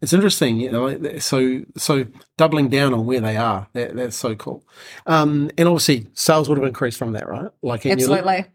[0.00, 1.18] It's interesting, you know.
[1.18, 4.64] So, so doubling down on where they are, that, that's so cool.
[5.06, 7.50] Um, and obviously, sales would have increased from that, right?
[7.62, 8.46] Like, Absolutely.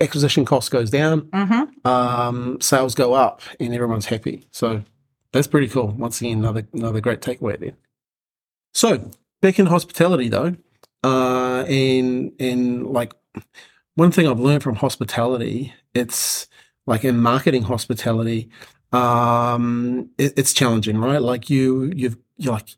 [0.00, 4.46] acquisition cost goes down, hmm um, sales go up, and everyone's happy.
[4.50, 4.82] So
[5.32, 5.88] that's pretty cool.
[5.88, 7.72] Once again, another another great takeaway there.
[8.74, 10.56] So back in hospitality though,
[11.04, 13.14] uh, and and like
[13.94, 16.46] one thing I've learned from hospitality, it's
[16.86, 18.48] like in marketing hospitality,
[18.92, 21.20] um, it, it's challenging, right?
[21.22, 22.76] Like you you've you're like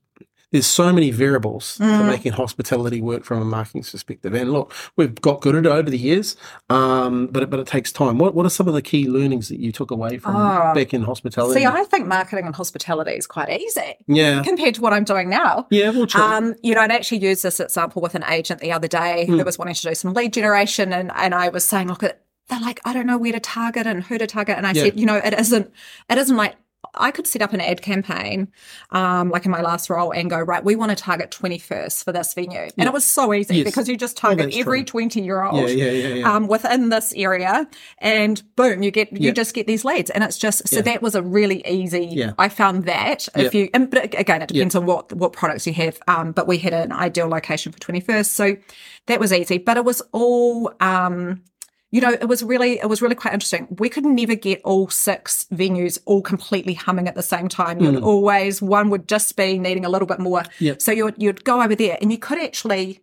[0.51, 2.09] there's so many variables Mm.
[2.09, 4.35] making hospitality work from a marketing perspective.
[4.35, 6.37] And look, we've got good at it over the years,
[6.69, 8.19] um, but it, but it takes time.
[8.19, 10.75] What what are some of the key learnings that you took away from Oh.
[10.75, 11.61] back in hospitality?
[11.61, 15.31] See, I think marketing and hospitality is quite easy yeah, compared to what I'm doing
[15.31, 15.67] now.
[15.71, 16.21] yeah, well, true.
[16.23, 19.39] Um, you know, I'd actually used this example with an agent the other day Hmm.
[19.39, 22.21] who was wanting to do some lead generation, and and I was saying, look, it,
[22.53, 24.85] they're like, I don't know where to target and who to target, and I Yeah.
[24.85, 25.71] said, you know, it isn't,
[26.11, 26.57] it isn't like.
[26.95, 28.49] I could set up an ad campaign,
[28.91, 30.63] um, like in my last role, and go right.
[30.63, 33.65] We want to target twenty first for this venue, and it was so easy Yes.
[33.65, 37.15] because you just Oh, target that's every twenty year old yeah, yeah, um, within this
[37.17, 41.01] area, and boom, you get you just get these leads, and it's just so that
[41.03, 42.23] was a really easy.
[42.37, 45.73] I found that if you, and, but again, it depends on what what products you
[45.75, 45.99] have.
[46.09, 48.57] Um, but we had an ideal location for twenty first, so
[49.07, 49.57] that was easy.
[49.59, 50.73] But it was all.
[50.81, 51.43] Um,
[51.93, 53.69] you know, it was really, it was really quite interesting.
[53.79, 57.81] We could never get all six venues all completely humming at the same time.
[57.81, 60.41] You'd always, one would just be needing a little bit more.
[60.41, 60.61] Mm.
[60.61, 60.83] Yep.
[60.83, 63.01] So you'd, you'd go over there and you could actually,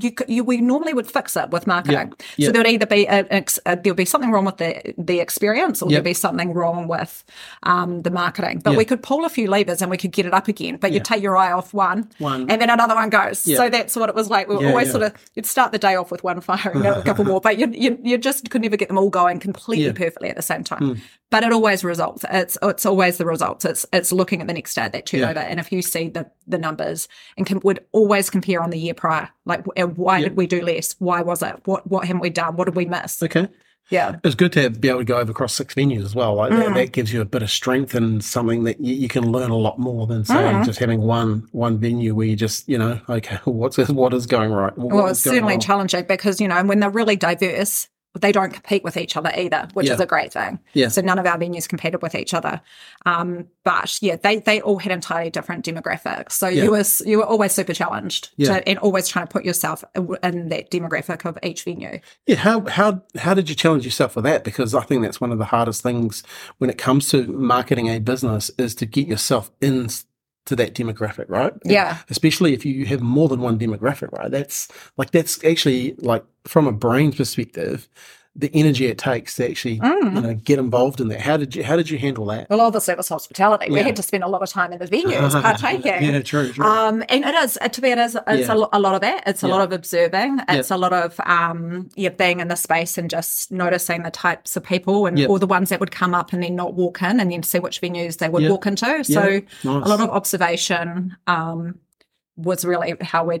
[0.00, 2.12] you, you we normally would fix it with marketing.
[2.18, 2.52] So Yep.
[2.52, 5.20] there would either be a, ex- uh there would be something wrong with the the
[5.20, 7.24] experience, or there'd be something wrong with
[7.62, 8.60] um, the marketing.
[8.64, 10.76] But we could pull a few levers and we could get it up again.
[10.76, 12.50] But you'd take your eye off one, One.
[12.50, 13.38] and then another one goes.
[13.40, 14.48] So that's what it was like.
[14.48, 17.02] We were always sort of you'd start the day off with one fire and a
[17.02, 20.28] couple more, but you, you you just could never get them all going completely perfectly
[20.28, 21.00] at the same time.
[21.30, 22.24] But it always results.
[22.30, 23.64] It's it's always the results.
[23.64, 26.58] It's it's looking at the next day that turnover, and if you see the the
[26.58, 30.46] numbers and can, would always compare on the year prior, like uh, why did we
[30.46, 30.94] do less?
[30.98, 31.56] Why was it?
[31.64, 32.56] What what haven't we done?
[32.56, 33.22] What did we miss?
[33.22, 33.48] okay.
[33.88, 34.16] Yeah.
[34.24, 36.34] It's good to be able to go over across six venues as well.
[36.34, 36.58] Like Mm.
[36.58, 39.50] that, that gives you a bit of strength and something that you, you can learn
[39.52, 40.64] a lot more than say Mm.
[40.64, 44.50] just having one one venue where you just you know okay what's what is going
[44.50, 44.76] right?
[44.76, 45.60] What Well, it's certainly wrong?
[45.60, 47.86] challenging because, you know, when they're really diverse,
[48.20, 49.94] they don't compete with each other either, which Yeah.
[49.94, 50.58] is a great thing.
[50.72, 50.88] Yeah.
[50.88, 52.60] So none of our venues competed with each other.
[53.04, 56.32] Um, but yeah, they they all had entirely different demographics.
[56.32, 56.64] So Yeah.
[56.64, 58.58] you were you were always super challenged Yeah.
[58.60, 62.00] to, and always trying to put yourself in that demographic of each venue.
[62.26, 64.44] Yeah, how how how did you challenge yourself with that?
[64.44, 66.22] Because I think that's one of the hardest things
[66.58, 69.88] when it comes to marketing a business is to get yourself in
[70.46, 71.52] to that demographic, right?
[71.64, 71.98] Yeah.
[72.08, 74.30] Especially if you have more than one demographic, right?
[74.30, 77.88] That's like that's actually like from a brain perspective,
[78.38, 80.14] the energy it takes to actually Mm.
[80.14, 81.20] you know get involved in that.
[81.22, 82.50] How did you how did you handle that?
[82.50, 83.70] Well, obviously it was hospitality.
[83.70, 86.02] We had to spend a lot of time in the venues partaking.
[86.02, 86.64] yeah, true, true.
[86.64, 88.54] Um, and it is, to be honest, it's Yeah.
[88.54, 89.22] a, a lot of that.
[89.26, 89.54] It's a Yeah.
[89.54, 90.40] lot of observing.
[90.48, 94.54] It's a lot of, um, yeah, being in the space and just noticing the types
[94.56, 95.28] of people and Yeah.
[95.28, 97.58] all the ones that would come up and then not walk in and then see
[97.58, 98.50] which venues they would Yeah.
[98.50, 99.02] walk into.
[99.04, 99.70] So Yeah.
[99.70, 101.76] a lot of observation, um,
[102.36, 103.40] was really how we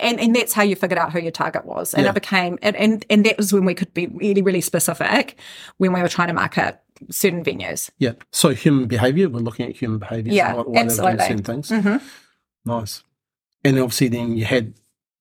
[0.00, 1.94] and, and that's how you figured out who your target was.
[1.94, 2.10] And Yeah.
[2.10, 5.36] it became, and, and, and that was when we could be really, really specific
[5.78, 7.90] when we were trying to market certain venues.
[7.98, 8.12] Yeah.
[8.32, 10.32] So human behavior, we're looking at human behavior.
[10.32, 11.18] Yeah, why, why they're doing absolutely.
[11.26, 11.68] certain things.
[11.70, 12.02] Mhm.
[12.64, 13.02] Nice.
[13.64, 14.74] And obviously, then you had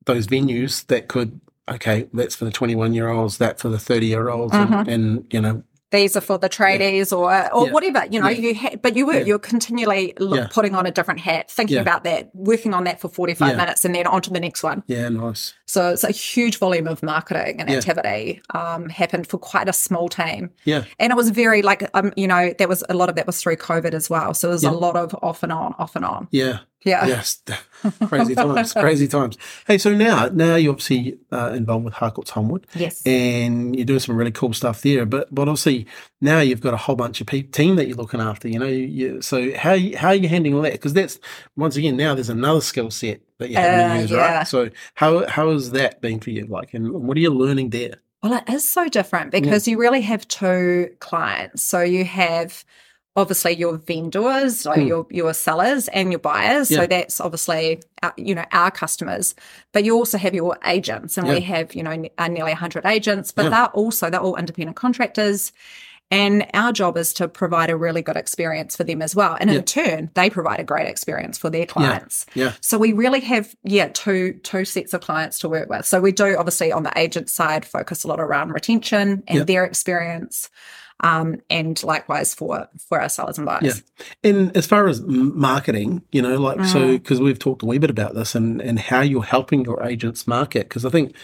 [0.05, 1.39] those venues that could,
[1.69, 5.25] okay, that's for the 21 year olds, that for the 30 year olds, and, and,
[5.31, 7.71] you know, these are for the tradies or or Yeah.
[7.73, 8.39] whatever you know Yeah.
[8.49, 9.25] you ha- but you were Yeah.
[9.25, 10.47] you're continually look, Yeah.
[10.51, 11.81] putting on a different hat thinking Yeah.
[11.81, 13.55] about that working on that for 45 Yeah.
[13.57, 15.53] minutes and then on to the next one yeah, nice.
[15.65, 17.77] so it's a huge volume of marketing and Yeah.
[17.77, 20.83] activity um, happened for quite a small team Yeah.
[20.99, 23.41] and it was very like um, you know there was a lot of that was
[23.41, 24.69] through covid as well so there was Yeah.
[24.69, 26.59] a lot of off and on off and on Yeah.
[26.85, 27.41] Yeah Yes.
[28.07, 28.73] crazy times.
[28.73, 29.37] Crazy times.
[29.67, 32.67] Hey, so now, now you're obviously uh, involved with Harcourt's Homewood.
[32.75, 35.05] yes and you're doing some really cool stuff there.
[35.05, 35.87] But but obviously
[36.21, 38.47] now you've got a whole bunch of pe- team that you're looking after.
[38.47, 40.73] You know, you, so how how are you handling that?
[40.73, 41.19] Because that's
[41.55, 44.37] once again now there's another skill set that you haven't Uh, used, yeah.
[44.39, 44.47] right?
[44.47, 46.45] So how how has that been for you?
[46.47, 47.95] Like, and what are you learning there?
[48.21, 51.63] Well, it is so different because you really have two clients.
[51.63, 52.65] So you have
[53.19, 54.81] obviously your vendors, so Hmm.
[54.87, 56.71] your your sellers and your buyers.
[56.71, 56.79] Yeah.
[56.81, 59.35] So that's obviously uh, you know our customers,
[59.73, 61.33] but you also have your agents, and Yeah.
[61.35, 63.49] we have you know uh, nearly hundred agents, but Yeah.
[63.49, 65.51] they're also they're all independent contractors.
[66.11, 69.37] And our job is to provide a really good experience for them as well.
[69.39, 69.57] And Yeah.
[69.57, 72.25] in turn, they provide a great experience for their clients.
[72.33, 75.85] Yeah, So we really have, yeah, two two sets of clients to work with.
[75.85, 79.43] So we do obviously on the agent side focus a lot around retention and Yeah.
[79.43, 80.49] their experience,
[81.01, 83.83] um, and likewise for for our sellers and buyers.
[84.23, 84.29] Yeah.
[84.31, 86.91] And as far as marketing, you know, like so, Mm.
[86.93, 90.27] because we've talked a wee bit about this and and how you're helping your agents
[90.27, 90.67] market.
[90.69, 91.15] Because I think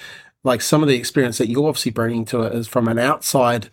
[0.44, 3.70] like some of the experience that you're obviously bringing to it is from an outside,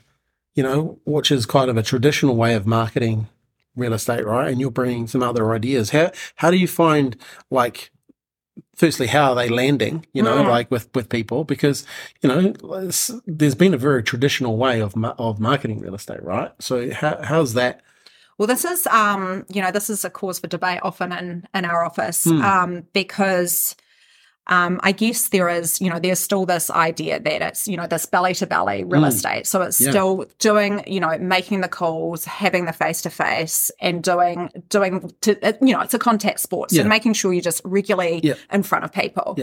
[0.54, 3.28] you know, which is kind of a traditional way of marketing
[3.76, 4.50] real estate, right?
[4.50, 5.90] And you're bringing some other ideas.
[5.90, 7.16] How how do you find
[7.50, 7.90] like
[8.76, 10.48] firstly how are they landing you know Mm.
[10.48, 11.86] like with with people because
[12.22, 12.52] you know
[13.26, 17.18] there's been a very traditional way of ma- of marketing real estate right so how,
[17.22, 17.80] how's that
[18.38, 21.64] Well, this is, um, you know, this is a cause for debate often in, in
[21.64, 22.40] our office Hmm.
[22.42, 23.76] um, because
[24.48, 27.86] um, I guess there is, you know, there's still this idea that it's, you know,
[27.86, 29.06] this belly to belly real Hmm.
[29.08, 29.46] estate.
[29.46, 29.90] So it's Yeah.
[29.90, 35.12] still doing, you know, making the calls, having the face to face, and doing, doing,
[35.20, 36.70] to, you know, it's a contact sport.
[36.70, 36.82] So Yeah.
[36.88, 38.34] making sure you're just regularly Yeah.
[38.52, 39.36] in front of people.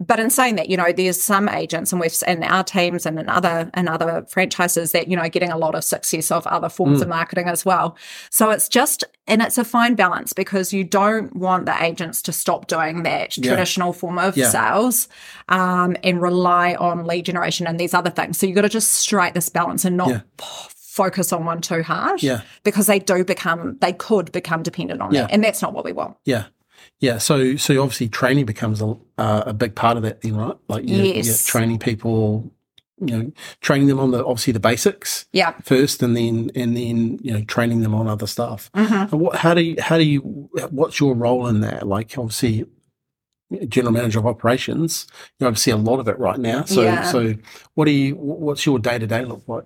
[0.00, 3.16] But in saying that, you know, there's some agents and we've in our teams and
[3.18, 6.68] in other and other franchises that, you know, getting a lot of success of other
[6.68, 7.02] forms Mm.
[7.02, 7.96] of marketing as well.
[8.28, 12.32] So it's just and it's a fine balance because you don't want the agents to
[12.32, 13.50] stop doing that Yeah.
[13.54, 14.48] traditional form of Yeah.
[14.50, 15.08] sales
[15.48, 18.36] um, and rely on lead generation and these other things.
[18.38, 20.20] So you've got to just strike this balance and not Yeah.
[20.68, 22.22] focus on one too hard.
[22.22, 22.42] Yeah.
[22.64, 25.24] Because they do become they could become dependent on Yeah.
[25.24, 25.30] it.
[25.32, 26.16] And that's not what we want.
[26.24, 26.44] Yeah,
[27.04, 27.18] yeah.
[27.18, 30.56] So, so obviously, training becomes a uh, a big part of that, then, right?
[30.68, 32.50] Like, you're, you're training people,
[33.00, 35.52] you know, training them on the obviously the basics Yeah.
[35.62, 38.70] first, and then and then you know training them on other stuff.
[38.74, 39.12] Mhm.
[39.12, 39.36] What?
[39.36, 39.76] How do you?
[39.80, 40.20] How do you?
[40.70, 41.86] What's your role in that?
[41.86, 42.64] Like, obviously.
[43.68, 45.06] General manager of operations,
[45.38, 46.64] you obviously a lot of it right now.
[46.64, 47.02] So, Yeah.
[47.04, 47.34] so
[47.74, 48.16] what do you?
[48.16, 49.64] What's your day to day look like?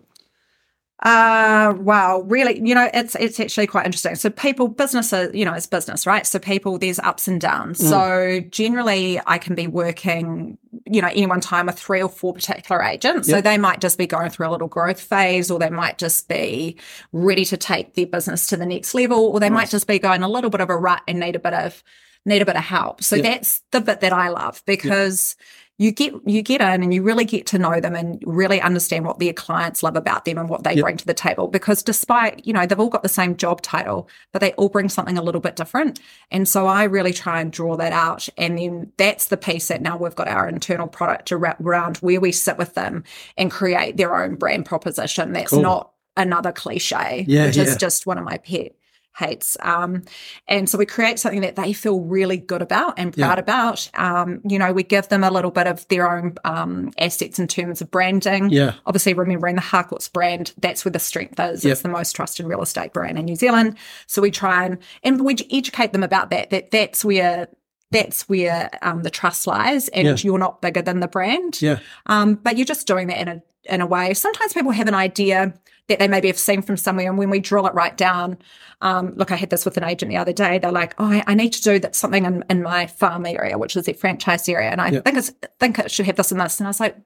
[1.01, 4.17] Uh wow, really, you know, it's it's actually quite interesting.
[4.17, 6.27] So people, business businesses, you know, it's business, right?
[6.27, 7.79] So people, there's ups and downs.
[7.79, 7.89] Mm.
[7.89, 12.35] So generally I can be working, you know, any one time with three or four
[12.35, 13.29] particular agents.
[13.29, 16.29] So they might just be going through a little growth phase, or they might just
[16.29, 16.79] be
[17.13, 20.23] ready to take their business to the next level, or they might just be going
[20.23, 21.83] a little bit of a rut and need a bit of
[22.25, 23.03] need a bit of help.
[23.03, 23.25] So Yep.
[23.25, 25.37] that's the bit that I love because
[25.81, 29.05] you get you get in and you really get to know them and really understand
[29.07, 30.83] what their clients love about them and what they Yep.
[30.83, 34.09] bring to the table because despite you know they've all got the same job title
[34.33, 36.01] but they all bring something a little bit different
[36.33, 39.81] and so i really try and draw that out and then that's the piece that
[39.81, 43.05] now we've got our internal product ar- around where we sit with them
[43.37, 45.63] and create their own brand proposition that's Cool.
[45.63, 47.63] not another cliche Yeah, which yeah.
[47.63, 48.73] is just one of my pet
[49.19, 49.57] hates.
[49.61, 50.03] Um,
[50.47, 53.27] and so we create something that they feel really good about and Yeah.
[53.27, 53.91] proud about.
[53.95, 57.49] Um, you know, we give them a little bit of their own um, assets in
[57.49, 58.51] terms of branding.
[58.51, 58.75] Yeah.
[58.87, 61.65] Obviously, remembering the Harcourt's brand, that's where the strength is.
[61.65, 61.73] Yep.
[61.73, 63.77] It's the most trusted real estate brand in New Zealand.
[64.07, 66.51] So we try and and we educate them about that.
[66.51, 67.49] That that's where
[67.91, 70.17] that's where um, the trust lies, and Yeah.
[70.19, 71.63] you're not bigger than the brand.
[71.63, 71.79] Yeah.
[72.05, 74.15] Um, but you're just doing that in a in a way.
[74.15, 75.55] Sometimes people have an idea
[75.89, 78.39] that they maybe have seen from somewhere, and when we drill it right down,
[78.83, 80.59] um, look, I had this with an agent the other day.
[80.59, 83.57] They're like, "Oh, I, I need to do that something in, in my farm area,
[83.59, 85.01] which is their franchise area, and I Yeah.
[85.01, 86.97] think it's think it should have this and this." And I was like,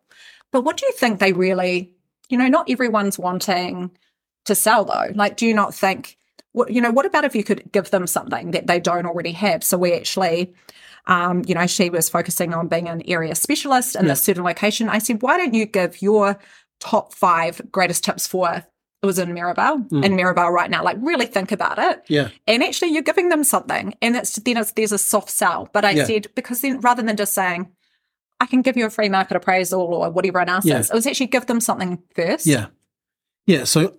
[0.50, 1.94] "But what do you think they really?
[2.28, 3.90] You know, not everyone's wanting
[4.46, 5.12] to sell though.
[5.14, 6.18] Like, do you not think?"
[6.54, 9.32] What, you know, what about if you could give them something that they don't already
[9.32, 9.64] have?
[9.64, 10.52] So we actually
[11.06, 14.12] um, you know, she was focusing on being an area specialist in Yeah.
[14.12, 14.88] a certain location.
[14.88, 16.38] I said, why don't you give your
[16.80, 18.64] top five greatest tips for
[19.02, 20.04] it was in Merivale, Mm.
[20.04, 20.84] in Merivale right now.
[20.84, 22.04] Like really think about it.
[22.08, 22.28] Yeah.
[22.46, 23.94] And actually you're giving them something.
[24.00, 25.68] And it's then it's there's a soft sell.
[25.72, 26.04] But I Yeah.
[26.04, 27.68] said, because then rather than just saying,
[28.38, 30.78] I can give you a free market appraisal or whatever else Yeah.
[30.78, 32.46] is, it was actually give them something first.
[32.46, 32.66] Yeah.
[33.46, 33.64] Yeah.
[33.64, 33.96] So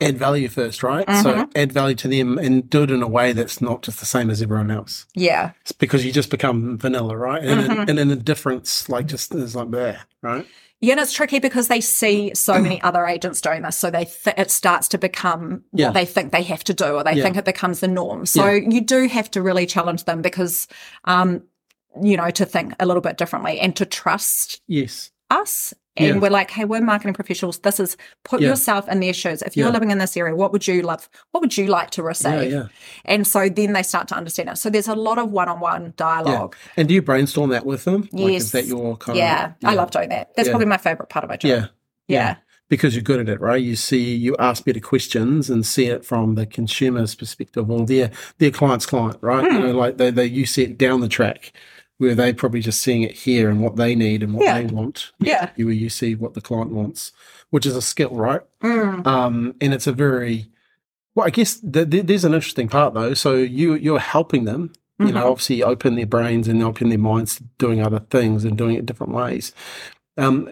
[0.00, 1.06] add value first, right?
[1.22, 1.50] So Mhm.
[1.54, 4.30] add value to them and do it in a way that's not just the same
[4.30, 5.06] as everyone else.
[5.14, 5.50] Yeah.
[5.62, 7.42] It's because you just become vanilla, right?
[7.42, 7.88] And, Mhm.
[7.88, 10.46] and then the difference, like, just is like there, right?
[10.82, 14.06] Yeah, and it's tricky because they see so many other agents doing this, so they
[14.06, 15.88] th- it starts to become Yeah.
[15.88, 17.22] what they think they have to do, or they Yeah.
[17.22, 18.24] think it becomes the norm.
[18.24, 18.66] So Yeah.
[18.70, 20.66] you do have to really challenge them because,
[21.04, 21.42] um,
[22.00, 25.10] you know, to think a little bit differently and to trust Yes.
[25.30, 25.74] us.
[26.00, 26.20] And Yeah.
[26.20, 27.58] we're like, hey, we're marketing professionals.
[27.58, 28.48] This is put Yeah.
[28.48, 29.42] yourself in their shoes.
[29.42, 29.72] If you're Yeah.
[29.72, 31.08] living in this area, what would you love?
[31.32, 32.68] What would you like to receive?
[33.04, 34.58] And so then they start to understand it.
[34.58, 36.56] So there's a lot of one-on-one dialogue.
[36.76, 38.08] And do you brainstorm that with them?
[38.12, 38.42] Like, Yes.
[38.42, 39.52] is that your kind Yeah, of.
[39.64, 40.34] I love doing that.
[40.36, 41.48] That's probably my favorite part of my job.
[41.50, 41.66] Yeah.
[42.08, 42.36] yeah.
[42.68, 43.60] Because you're good at it, right?
[43.60, 48.12] You see, you ask better questions and see it from the consumer's perspective or their
[48.38, 49.44] their client's client, right?
[49.44, 49.56] Hmm.
[49.56, 51.52] You know, like they, they you see it down the track
[52.00, 54.62] where they probably just seeing it here and what they need and what Yeah.
[54.62, 55.12] they want.
[55.18, 55.50] Yeah.
[55.56, 57.12] You you see what the client wants,
[57.50, 58.40] which is a skill, right?
[58.62, 59.06] Mm.
[59.06, 60.46] Um, and it's a very
[61.14, 63.12] well, I guess th- th- there's an interesting part though.
[63.12, 65.12] So you you're helping them, you Mhm.
[65.14, 68.76] know, obviously open their brains and open their minds to doing other things and doing
[68.76, 69.52] it different ways.
[70.16, 70.48] Um,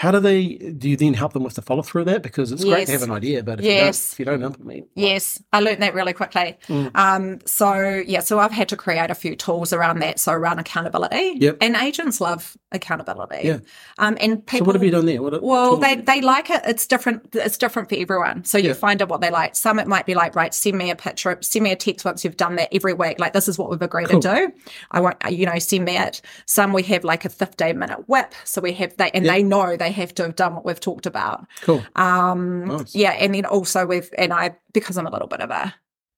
[0.00, 0.54] how do they?
[0.54, 2.22] Do you then help them with the follow through of that?
[2.22, 4.18] Because it's great to have an idea, but if, Yes.
[4.18, 6.56] you, don't, if you don't implement, Yes, I learned that really quickly.
[6.68, 6.90] Mm.
[6.94, 7.74] Um, so
[8.06, 10.18] yeah, so I've had to create a few tools around that.
[10.18, 11.58] So around accountability, Yep.
[11.60, 13.40] and agents love accountability.
[13.46, 13.58] Yeah.
[13.98, 14.64] Um, and people.
[14.64, 15.20] so what have you done there?
[15.22, 16.62] What, Well, they they like it.
[16.66, 17.28] It's different.
[17.34, 18.44] It's different for everyone.
[18.44, 18.72] So you Yeah.
[18.74, 19.54] find out what they like.
[19.54, 22.24] Some it might be like, right, send me a picture, send me a text once
[22.24, 23.20] you've done that every week.
[23.20, 24.20] Like this is what we've agreed Cool.
[24.20, 24.52] to do.
[24.92, 26.22] I won't, you know, send me it.
[26.46, 28.34] Some we have like a fifteen minute whip.
[28.44, 29.32] So we have they and Yeah.
[29.34, 31.46] they know they have to have done what we've talked about.
[31.62, 31.82] cool.
[31.96, 32.94] Um, Nice.
[32.94, 35.74] yeah, and then also with and I because I'm a little bit of a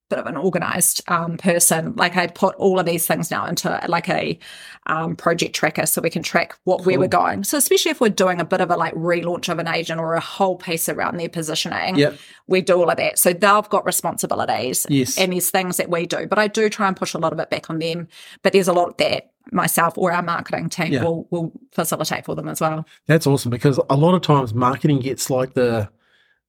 [0.09, 3.81] bit of an organized um, person, like I put all of these things now into
[3.87, 4.37] like a
[4.85, 7.43] um, project tracker so we can track what where we're going.
[7.45, 10.13] So especially if we're doing a bit of a like relaunch of an agent or
[10.13, 12.17] a whole piece around their positioning, Yep.
[12.47, 13.17] we do all of that.
[13.17, 15.17] So they've got responsibilities Yes.
[15.17, 17.39] and there's things that we do, but I do try and push a lot of
[17.39, 18.07] it back on them.
[18.43, 21.03] But there's a lot that myself or our marketing team Yeah.
[21.03, 22.85] will will facilitate for them as well.
[23.07, 25.89] That's awesome because a lot of times marketing gets like the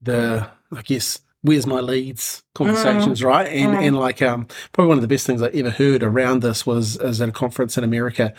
[0.01, 3.47] the I guess where's my leads conversations, right?
[3.49, 3.87] And Mm.
[3.87, 6.97] and like um probably one of the best things I ever heard around this was
[6.97, 8.33] is at a conference in America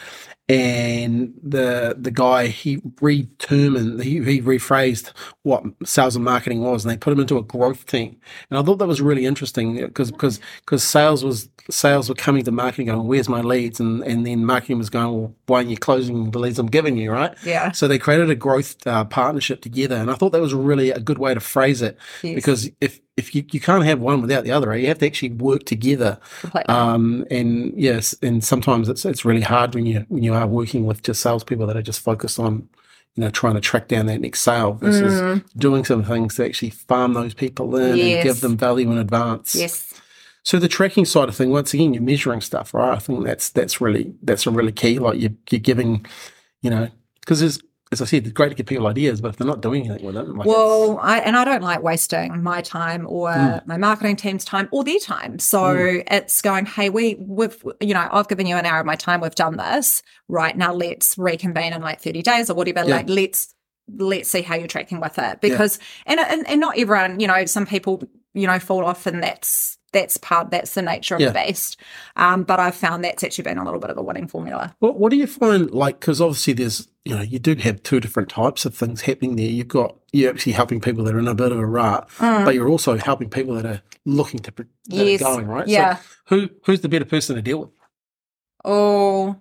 [0.47, 6.91] and the the guy he redetermined he, he rephrased what sales and marketing was and
[6.91, 8.15] they put him into a growth team
[8.49, 12.43] and I thought that was really interesting because because because sales was sales were coming
[12.43, 15.69] to marketing going where's my leads and and then marketing was going well why aren't
[15.71, 17.71] you closing the leads I'm giving you right Yeah.
[17.71, 20.99] so they created a growth uh, partnership together, and I thought that was really a
[20.99, 22.35] good way to phrase it Yes.
[22.35, 24.81] because if if you, you can't have one without the other, right?
[24.81, 26.19] you have to actually work together.
[26.67, 30.85] Um, and yes, and sometimes it's it's really hard when you when you are working
[30.85, 32.67] with just salespeople that are just focused on
[33.15, 35.43] you know trying to track down that next sale versus Mm.
[35.57, 39.55] doing some things to actually farm those people in and give them value in advance.
[39.55, 39.93] yes.
[40.43, 42.93] So the tracking side of thing, once again, you're measuring stuff, right?
[42.93, 44.99] I think that's that's really that's a really key.
[44.99, 46.05] Like you you're giving,
[46.61, 46.89] you know,
[47.21, 47.59] because there's
[47.91, 50.05] as I said, it's great to give people ideas, but if they're not doing anything
[50.05, 53.67] with it, like Well, I, and I don't like wasting my time or Mm.
[53.67, 55.37] my marketing team's time or their time.
[55.37, 58.95] So it's going, hey, we, we've, you know, I've given you an hour of my
[58.95, 59.21] time.
[59.21, 60.01] We've done this.
[60.27, 62.79] Right now, let's reconvene in like 30 days or whatever.
[62.87, 62.95] Yeah.
[62.95, 63.53] Like, let's,
[63.87, 65.39] let's see how you're tracking with it.
[65.39, 68.01] Because, and, and, and not everyone, you know, some people,
[68.33, 71.29] you know, fall off and that's, that's part, that's the nature of Yeah.
[71.31, 71.77] the beast.
[72.15, 74.75] Um, but I've found that's actually been a little bit of a winning formula.
[74.79, 75.99] What, what do you find like?
[75.99, 79.45] Because obviously, there's you know you do have two different types of things happening there.
[79.47, 82.53] You've got you're actually helping people that are in a bit of a rut, but
[82.53, 85.05] you're also helping people that are looking to that Mm.
[85.11, 85.21] Yes.
[85.23, 85.67] are going right.
[85.67, 85.95] Yeah.
[85.95, 87.69] So who who's the better person to deal with?
[88.63, 89.35] Oh,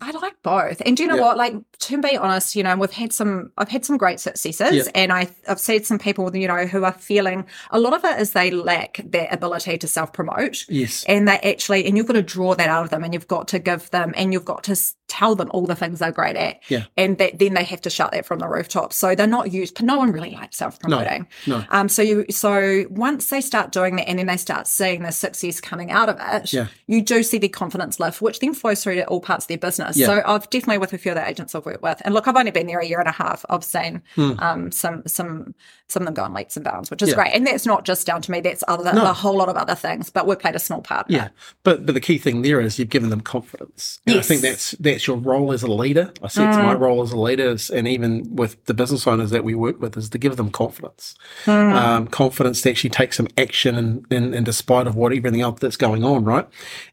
[0.00, 0.82] I like both.
[0.84, 1.22] And do you know Yeah.
[1.22, 1.36] what?
[1.38, 4.92] Like to be honest, you know, we've had some I've had some great successes Yeah.
[4.94, 8.20] and I I've seen some people, you know, who are feeling a lot of it
[8.20, 10.66] is they lack that ability to self promote.
[10.68, 11.04] Yes.
[11.08, 13.48] And they actually, and you've got to draw that out of them, and you've got
[13.48, 14.76] to give them, and you've got to
[15.08, 16.84] tell them all the things they're great at, Yeah.
[16.96, 18.92] and that then they have to shout that from the rooftop.
[18.92, 19.74] So they're not used.
[19.76, 21.26] But No one really likes self promoting.
[21.46, 21.58] No.
[21.58, 21.64] no.
[21.70, 25.12] Um, so you, so once they start doing that, and then they start seeing the
[25.12, 26.66] success coming out of it, Yeah.
[26.86, 29.58] you do see their confidence lift, which then flows through to all parts of their
[29.58, 29.96] business.
[29.96, 30.06] Yeah.
[30.06, 32.36] So I've definitely with a few of the agents I've worked with, and look, I've
[32.36, 33.44] only been there a year and a half.
[33.48, 35.54] I've seen um, some some
[35.88, 37.10] some of them go on leaps and bounds, which is.
[37.10, 37.14] Yeah.
[37.14, 37.32] great.
[37.32, 39.04] And that's not just down to me; that's other No.
[39.08, 40.10] a whole lot of other things.
[40.10, 41.06] But we've played a small part.
[41.08, 41.28] Yeah,
[41.62, 44.00] but but the key thing there is you've given them confidence.
[44.06, 44.74] And I think Yes.
[44.80, 46.12] that's that's your role as a leader.
[46.22, 46.80] I see it's my Mm.
[46.80, 49.96] role as a leader, is, and even with the business owners that we work with,
[49.96, 51.74] is to give them confidence, Mm.
[51.74, 55.60] um, confidence to actually take some action, and in, in despite of what everything else
[55.60, 56.46] that's going on, right?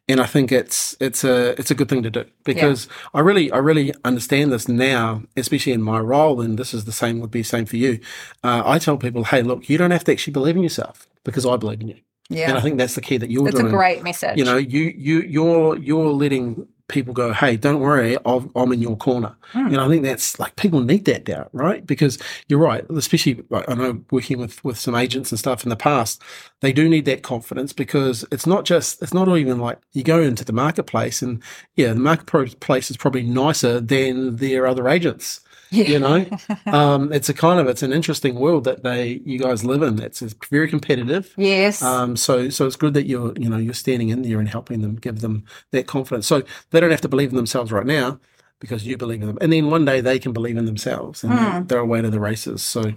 [0.09, 3.51] And I think it's it's a it's a good thing to do because I really
[3.51, 7.31] I really understand this now, especially in my role, and this is the same would
[7.31, 7.99] be same for you.
[8.43, 11.45] Uh, I tell people, hey, look, you don't have to actually believe in yourself because
[11.45, 11.99] I believe in you.
[12.29, 12.49] yeah.
[12.49, 13.65] And I think that's the key that you're doing.
[13.65, 14.37] it's a great message.
[14.37, 18.81] You know, you you you're you're letting people go, hey, don't worry, I've, I'm in
[18.81, 19.35] your corner.
[19.51, 19.67] Hmm.
[19.67, 21.85] And I think that's like people need that doubt, right?
[21.85, 25.69] Because you're right, especially like, I know working with with some agents and stuff in
[25.69, 26.21] the past,
[26.61, 30.21] they do need that confidence because it's not just it's not even like you go
[30.21, 31.41] into the marketplace and
[31.75, 35.41] yeah, the marketplace is probably nicer than their other agents.
[35.73, 35.85] Yeah.
[35.85, 36.25] You know,
[36.67, 39.99] um, it's a kind of it's an interesting world that they you guys live in.
[40.01, 41.33] It's, it's very competitive.
[41.37, 41.81] yes.
[41.81, 44.81] Um, so so it's good that you're you know you're standing in there and helping
[44.81, 46.27] them, give them that confidence.
[46.27, 48.19] So they don't have to believe in themselves right now
[48.59, 51.33] because you believe in them, and then one day they can believe in themselves and
[51.33, 52.61] they're, they're away to the races.
[52.61, 52.93] So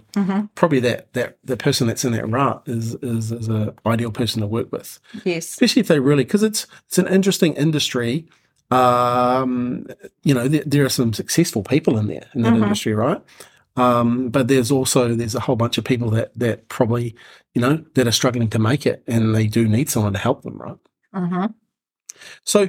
[0.55, 4.43] probably that that the person that's in that rut is is, is a ideal person
[4.43, 5.49] to work with, yes.
[5.49, 8.27] especially if they really because it's it's an interesting industry.
[8.71, 9.87] Um,
[10.25, 13.23] you know, there, there are some successful people in there in that industry, right?
[13.77, 17.15] Um, but there's also there's a whole bunch of people that that probably
[17.55, 20.43] you know that are struggling to make it, and they do need someone to help
[20.43, 20.79] them, right?
[21.15, 21.47] hmm
[22.45, 22.69] So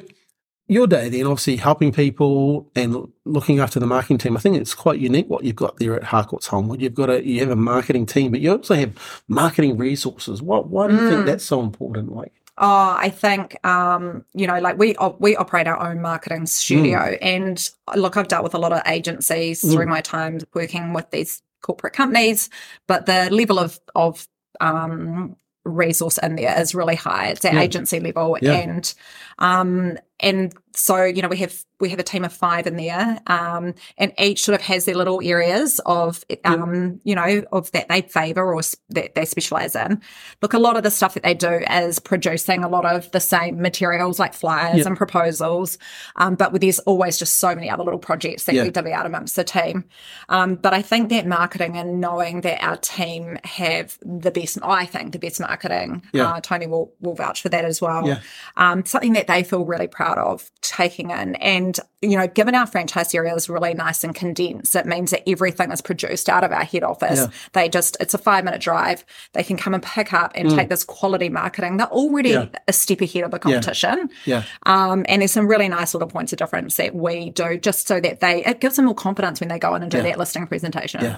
[0.68, 4.38] your day then, obviously helping people and looking after the marketing team.
[4.38, 6.82] I think it's quite unique what you've got there at Harcourts Holmwood.
[6.82, 10.42] You've got a you have a marketing team, but you also have marketing resources.
[10.42, 12.12] What why do you think that's so important?
[12.14, 16.48] Like, Oh, I think um, you know, like we op- we operate our own marketing
[16.48, 17.18] studio, Mm.
[17.22, 21.42] and look, I've dealt with a lot of agencies through my time working with these
[21.62, 22.50] corporate companies,
[22.88, 24.28] but the level of of
[24.60, 25.36] um,
[25.66, 27.28] resource in there is really high.
[27.28, 27.62] It's at Yeah.
[27.62, 28.54] agency level, Yeah.
[28.54, 28.94] and
[29.38, 33.20] um, and so you know we have we have a team of five in there,
[33.28, 37.88] um, and each sort of has their little areas of um, you know of that
[37.88, 40.02] they favour or s- that they specialise in.
[40.42, 43.20] Look, a lot of the stuff that they do is producing a lot of the
[43.20, 44.88] same materials like flyers Yeah.
[44.88, 45.78] and proposals,
[46.16, 48.64] um, but there's always just so many other little projects that Yeah.
[48.64, 49.86] we divvy out amongst the team.
[50.30, 54.86] Um, but I think that marketing and knowing that our team have the best, I
[54.86, 58.20] think the best marketing, uh, Tony will, will vouch for that as well.
[58.56, 61.36] Um, something that they feel really proud of taking in.
[61.36, 65.28] And, you know, given our franchise area is really nice and condensed, it means that
[65.28, 67.20] everything is produced out of our head office.
[67.22, 67.28] Yeah.
[67.54, 69.04] They just, it's a five minute drive.
[69.34, 71.78] They can come and pick up and take this quality marketing.
[71.78, 72.52] They're already Mm.
[72.54, 72.60] Yeah.
[72.68, 74.10] a step ahead of the competition.
[74.26, 77.88] yeah, Um, and there's some really nice little points of difference that we do just
[77.88, 80.04] so that they, it gives them more confidence when they go in and do Yeah.
[80.04, 81.02] that listing presentation.
[81.04, 81.18] yeah.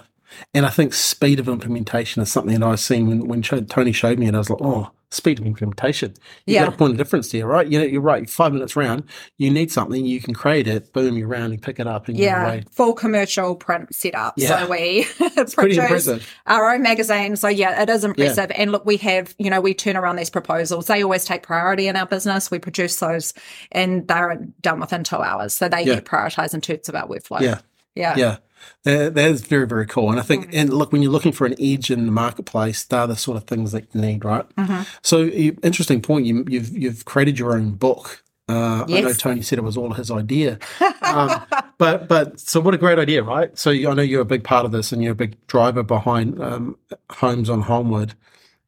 [0.53, 4.19] And I think speed of implementation is something that I've seen when, when Tony showed
[4.19, 4.35] me it.
[4.35, 6.14] I was like, oh, speed of implementation.
[6.45, 6.66] You Yeah.
[6.66, 7.68] got a point of difference there, right?
[7.68, 8.30] You know, you're right.
[8.30, 9.03] Five minutes round,
[9.38, 10.93] you need something, you can create it.
[10.93, 14.36] Boom, you're round, you pick it up, and you're Yeah, full commercial print setup.
[14.38, 14.60] Yeah.
[14.60, 15.07] So we
[15.53, 16.10] produce
[16.45, 17.36] our own magazine.
[17.36, 18.51] So yeah, it is impressive.
[18.55, 20.86] And look, we have, you know, we turn around these proposals.
[20.86, 22.51] They always take priority in our business.
[22.51, 23.34] We produce those
[23.72, 25.53] and they're done within two hours.
[25.55, 25.95] So they Yeah.
[25.95, 27.41] get prioritized in terms of our workflow.
[27.41, 27.60] Yeah.
[27.95, 28.16] Yeah.
[28.16, 28.38] Yeah,
[28.84, 30.10] that, that is very, very cool.
[30.10, 33.07] And I think, and look, when you're looking for an edge in the marketplace, they're
[33.07, 34.47] the sort of things that you need, right?
[34.55, 34.84] Mm-hmm.
[35.01, 36.26] So, you, interesting point.
[36.26, 38.24] You, you've you've created your own book.
[38.47, 40.57] Uh, I know Tony said it was all his idea,
[41.03, 41.45] um,
[41.78, 43.55] but but so what a great idea, right?
[43.57, 46.41] So I know you're a big part of this, and you're a big driver behind
[46.41, 46.76] um,
[47.12, 48.16] Homes on Holmwood.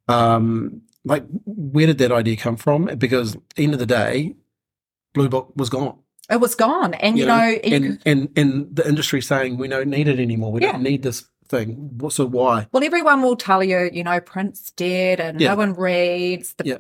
[0.08, 2.86] Um, like, where did that idea come from?
[2.98, 4.36] Because end of the day,
[5.14, 5.98] Blue Book was gone.
[6.32, 9.68] It was gone, and you, you know, know and, and and the industry saying we
[9.68, 10.52] don't need it anymore.
[10.54, 10.72] We yeah.
[10.72, 12.00] don't need this thing.
[12.10, 12.68] So why?
[12.72, 15.50] Well, everyone will tell you, you know, print's dead, and yeah.
[15.50, 16.54] no one reads.
[16.54, 16.78] The yeah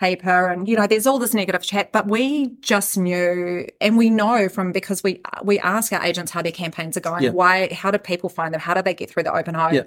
[0.00, 4.08] paper and you know there's all this negative chat but we just knew and we
[4.08, 7.28] know from because we we ask our agents how their campaigns are going yeah.
[7.28, 9.82] why how did people find them how did they get through the open home yeah.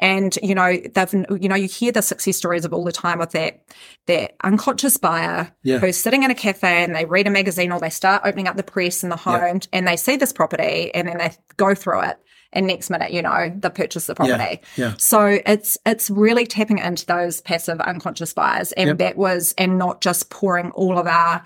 [0.00, 3.22] and you know they've you know you hear the success stories of all the time
[3.22, 3.64] of that
[4.04, 5.78] that unconscious buyer yeah.
[5.78, 8.56] who's sitting in a cafe and they read a magazine or they start opening up
[8.58, 12.02] the press in the home and they see this property and then they go through
[12.02, 12.18] it
[12.54, 14.60] and next minute, you know, they purchase the property.
[14.76, 14.94] Yeah, yeah.
[14.96, 18.72] So it's it's really tapping into those passive unconscious buyers.
[18.72, 18.98] And yep.
[18.98, 21.44] that was and not just pouring all of our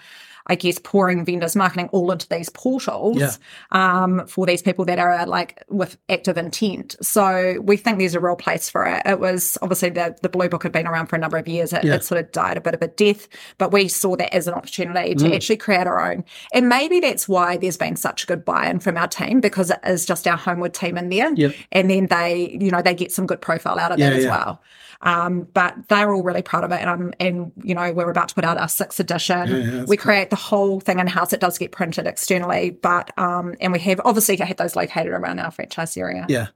[0.49, 3.33] I guess, pouring vendors marketing all into these portals yeah.
[3.73, 6.97] um, for these people that are like with active intent.
[7.03, 9.03] So we think there's a real place for it.
[9.05, 11.73] It was obviously the, the Blue Book had been around for a number of years.
[11.73, 11.97] It, yeah.
[11.97, 13.29] it sort of died a bit of a death,
[13.59, 15.35] but we saw that as an opportunity to mm.
[15.35, 16.25] actually create our own.
[16.53, 20.07] And maybe that's why there's been such good buy-in from our team because it is
[20.07, 21.35] just our Holmwood team in there.
[21.35, 21.55] Yep.
[21.73, 24.27] And then they, you know, they get some good profile out of yeah, that as
[24.27, 24.63] well.
[25.01, 26.81] Um, but they're all really proud of it.
[26.81, 29.49] And, I'm, and, you know, we're about to put out our sixth edition.
[29.49, 31.33] Yeah, we create the whole thing in house.
[31.33, 35.39] It does get printed externally, but, um, and we have obviously had those located around
[35.39, 36.25] our franchise area.
[36.29, 36.49] Yeah.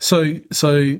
[0.00, 0.98] So, so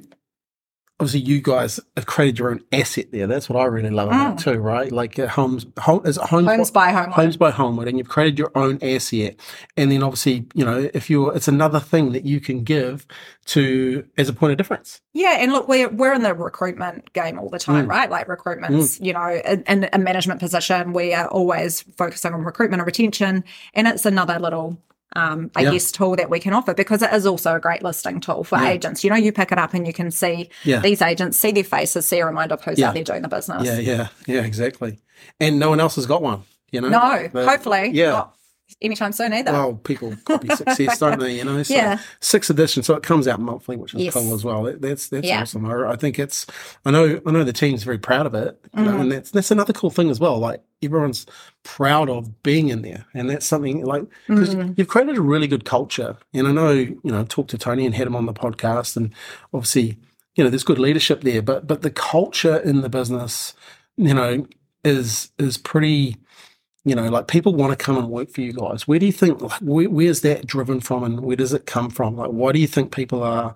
[0.98, 3.26] obviously you guys have created your own asset there.
[3.26, 4.40] That's what I really love about mm.
[4.40, 4.90] it too, right?
[4.90, 8.38] Like uh, homes, home, is homes, homes by Holmwood, homes by Holmwood, and you've created
[8.38, 9.36] your own asset.
[9.76, 13.06] And then obviously, you know, if you're, it's another thing that you can give
[13.46, 15.02] to as a point of difference.
[15.12, 17.90] Yeah, and look, we're we're in the recruitment game all the time, mm.
[17.90, 18.10] right?
[18.10, 19.06] Like recruitment's, mm.
[19.06, 23.44] you know, in, in a management position, we are always focusing on recruitment and retention,
[23.74, 24.78] and it's another little
[25.14, 28.20] um, I guess, tool that we can offer because it is also a great listing
[28.20, 28.70] tool for yeah.
[28.70, 29.04] agents.
[29.04, 30.80] You know, you pick it up and you can see yeah.
[30.80, 33.64] these agents, see their faces, see a reminder of who's out there doing the business.
[33.64, 34.98] Yeah, yeah, yeah, exactly.
[35.40, 36.42] And no one else has got one.
[36.72, 38.26] You know, no, hopefully, yeah
[38.82, 39.52] anytime soon either.
[39.52, 41.36] Well, people copy success, don't they?
[41.36, 41.98] You know, so yeah.
[42.20, 44.14] Sixth edition, so it comes out monthly, which is yes.
[44.14, 44.64] cool as well.
[44.64, 45.42] That, that's that's yeah.
[45.42, 45.66] awesome.
[45.66, 46.46] I, I, think it's.
[46.84, 47.20] I know.
[47.26, 48.84] I know the team's very proud of it, mm-hmm.
[48.84, 50.38] know, and that's that's another cool thing as well.
[50.38, 51.26] Like everyone's
[51.62, 54.72] proud of being in there, and that's something like because mm-hmm.
[54.76, 56.16] you've created a really good culture.
[56.34, 59.12] And I know you know talked to Tony and had him on the podcast, and
[59.52, 59.98] obviously
[60.34, 63.54] you know there's good leadership there, but but the culture in the business,
[63.96, 64.46] you know,
[64.84, 66.16] is is pretty
[66.86, 68.86] you know, like people want to come and work for you guys.
[68.86, 71.90] Where do you think, like, where, where's that driven from and where does it come
[71.90, 72.16] from?
[72.16, 73.54] Like, why do you think people are,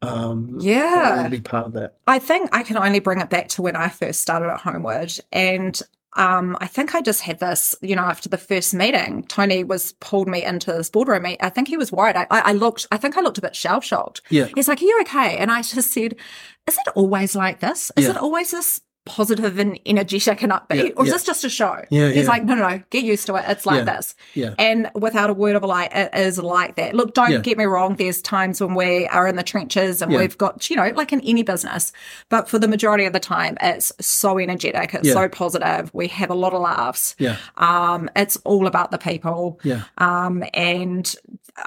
[0.00, 1.96] um, yeah, to be part of that?
[2.06, 5.18] I think I can only bring it back to when I first started at Holmwood.
[5.32, 5.82] And
[6.16, 9.94] um, I think I just had this, you know, after the first meeting, Tony was
[9.94, 11.26] pulled me into this boardroom.
[11.40, 12.14] I think he was worried.
[12.14, 14.22] I, I looked, I think I looked a bit shell shocked.
[14.30, 14.46] Yeah.
[14.54, 15.36] He's like, Are you okay?
[15.36, 16.14] And I just said,
[16.68, 17.90] Is it always like this?
[17.96, 18.10] Is yeah.
[18.12, 21.12] it always this positive and energetic and upbeat, yeah, or is yeah.
[21.14, 21.82] this just a show?
[21.90, 23.44] Yeah, He's like, no, no, no, get used to it.
[23.48, 24.14] It's like this.
[24.34, 24.54] Yeah.
[24.58, 26.94] And without a word of a lie, it is like that.
[26.94, 27.96] Look, don't get me wrong.
[27.96, 31.20] There's times when we are in the trenches and we've got, you know, like in
[31.22, 31.92] any business,
[32.28, 34.94] but for the majority of the time, it's so energetic.
[34.94, 35.92] It's so positive.
[35.94, 37.16] We have a lot of laughs.
[37.18, 37.36] Yeah.
[37.56, 39.60] Um, it's all about the people.
[39.64, 39.84] Yeah.
[39.96, 41.14] Um, and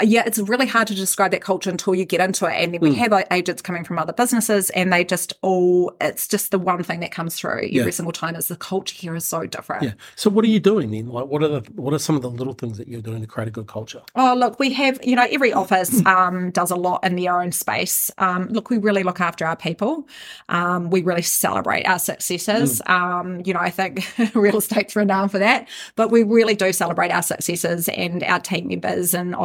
[0.02, 2.54] yeah, it's really hard to describe that culture until you get into it.
[2.54, 2.96] And then we mm.
[2.96, 7.00] have agents coming from other businesses and they just all, it's just the one thing
[7.02, 7.90] that comes through every yeah.
[7.90, 9.84] single time is the culture here is so different.
[9.84, 9.94] Yeah.
[10.16, 11.08] So what are you doing then?
[11.08, 13.28] Like what are the, what are some of the little things that you're doing to
[13.28, 14.02] create a good culture?
[14.16, 17.52] Oh, look, we have, you know, every office um, does a lot in their own
[17.52, 18.12] space.
[18.18, 20.08] Um, look, we really look after our people.
[20.50, 22.82] Um, we really celebrate our successes.
[22.88, 23.46] Mm.
[23.46, 27.22] you know, I think real estate's renowned for that, but we really do celebrate our
[27.22, 29.36] successes and our team members and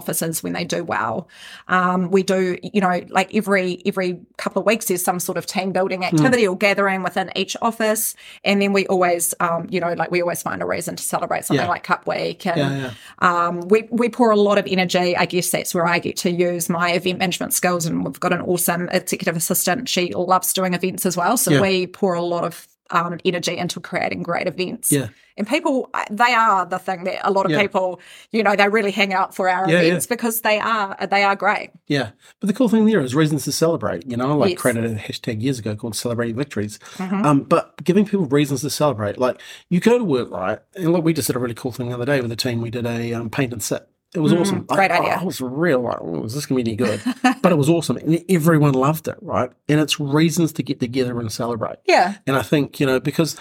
[0.42, 1.28] when they do well.
[1.68, 5.46] Um, we do, you know, like every every couple of weeks, there's some sort of
[5.46, 6.14] team building hmm.
[6.14, 6.52] activity mm.
[6.52, 8.14] or gathering within each office,
[8.44, 11.44] and then we always, um, you know, like we always find a reason to celebrate
[11.44, 11.70] something yeah.
[11.70, 13.46] like Cup Week, and yeah, yeah.
[13.46, 15.16] Um, we we pour a lot of energy.
[15.16, 18.32] I guess that's where I get to use my event management skills, and we've got
[18.32, 19.88] an awesome executive assistant.
[19.88, 23.80] She loves doing events as well, so we pour a lot of um, energy into
[23.80, 24.90] creating great events.
[24.90, 25.08] Yeah.
[25.38, 27.60] And people, they are the thing that a lot of yeah.
[27.60, 28.00] people,
[28.32, 30.16] you know, they really hang out for our yeah, events yeah.
[30.16, 31.72] because they are, they are great.
[31.88, 32.12] Yeah.
[32.40, 34.60] But the cool thing there is reasons to celebrate, you know, like yes.
[34.60, 36.78] created a hashtag years ago called celebrating victories.
[36.94, 37.26] Mm-hmm.
[37.26, 40.58] Um, but giving people reasons to celebrate, like you go to work, right?
[40.74, 42.62] And look, we just did a really cool thing the other day with the team.
[42.62, 43.86] We did a um, paint and sit.
[44.16, 44.62] It was mm, awesome.
[44.64, 45.18] Great I, idea.
[45.20, 47.00] I was real like, oh, is this going to be any good?
[47.42, 47.98] but it was awesome.
[47.98, 49.50] And everyone loved it, right?
[49.68, 51.76] And it's reasons to get together and celebrate.
[51.84, 52.16] Yeah.
[52.26, 53.36] And I think, you know, because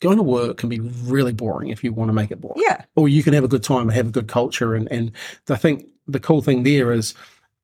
[0.00, 2.62] going to work can be really boring if you want to make it boring.
[2.62, 2.84] Yeah.
[2.94, 4.74] Or you can have a good time and have a good culture.
[4.74, 5.12] And, and
[5.48, 7.14] I think the cool thing there is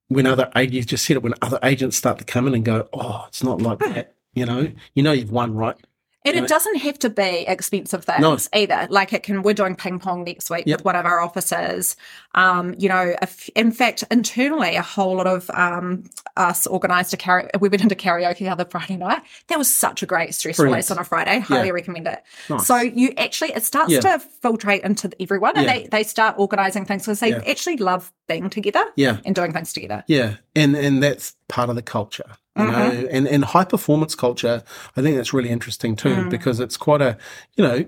[0.09, 2.89] when other agents just said it, when other agents start to come in and go,
[2.95, 3.93] oh, it's not like Hmm.
[3.93, 4.15] that.
[4.35, 5.77] You know, you know, you've won, right?
[6.25, 8.39] And it doesn't have to be expensive things No.
[8.55, 8.87] either.
[8.91, 10.79] Like it can, we're doing ping pong next week Yep.
[10.79, 11.97] with one of our officers.
[12.35, 16.05] Um, you know, if, in fact, internally, a whole lot of um,
[16.37, 17.51] us organised a karaoke.
[17.61, 19.23] We went into karaoke the other Friday night.
[19.49, 20.75] That was such a great stress Brilliant.
[20.77, 21.41] release on a Friday.
[21.41, 22.23] Highly recommend it.
[22.49, 22.67] Nice.
[22.67, 24.01] So you actually, it starts Yeah.
[24.01, 25.73] to filtrate into everyone, and Yeah.
[25.79, 27.43] they they start organising things because they Yeah.
[27.47, 29.19] actually love being together Yeah.
[29.25, 30.05] and doing things together.
[30.07, 32.73] Yeah, and and that's part of the culture, you Mm-hmm.
[33.03, 34.63] know, and and high performance culture.
[34.97, 36.31] I think that's really interesting too Mm.
[36.31, 37.17] because it's quite a,
[37.57, 37.85] you know,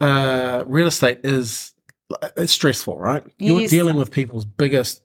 [0.00, 1.72] uh, real estate is
[2.36, 3.22] it's stressful, right?
[3.38, 5.02] You're dealing with people's biggest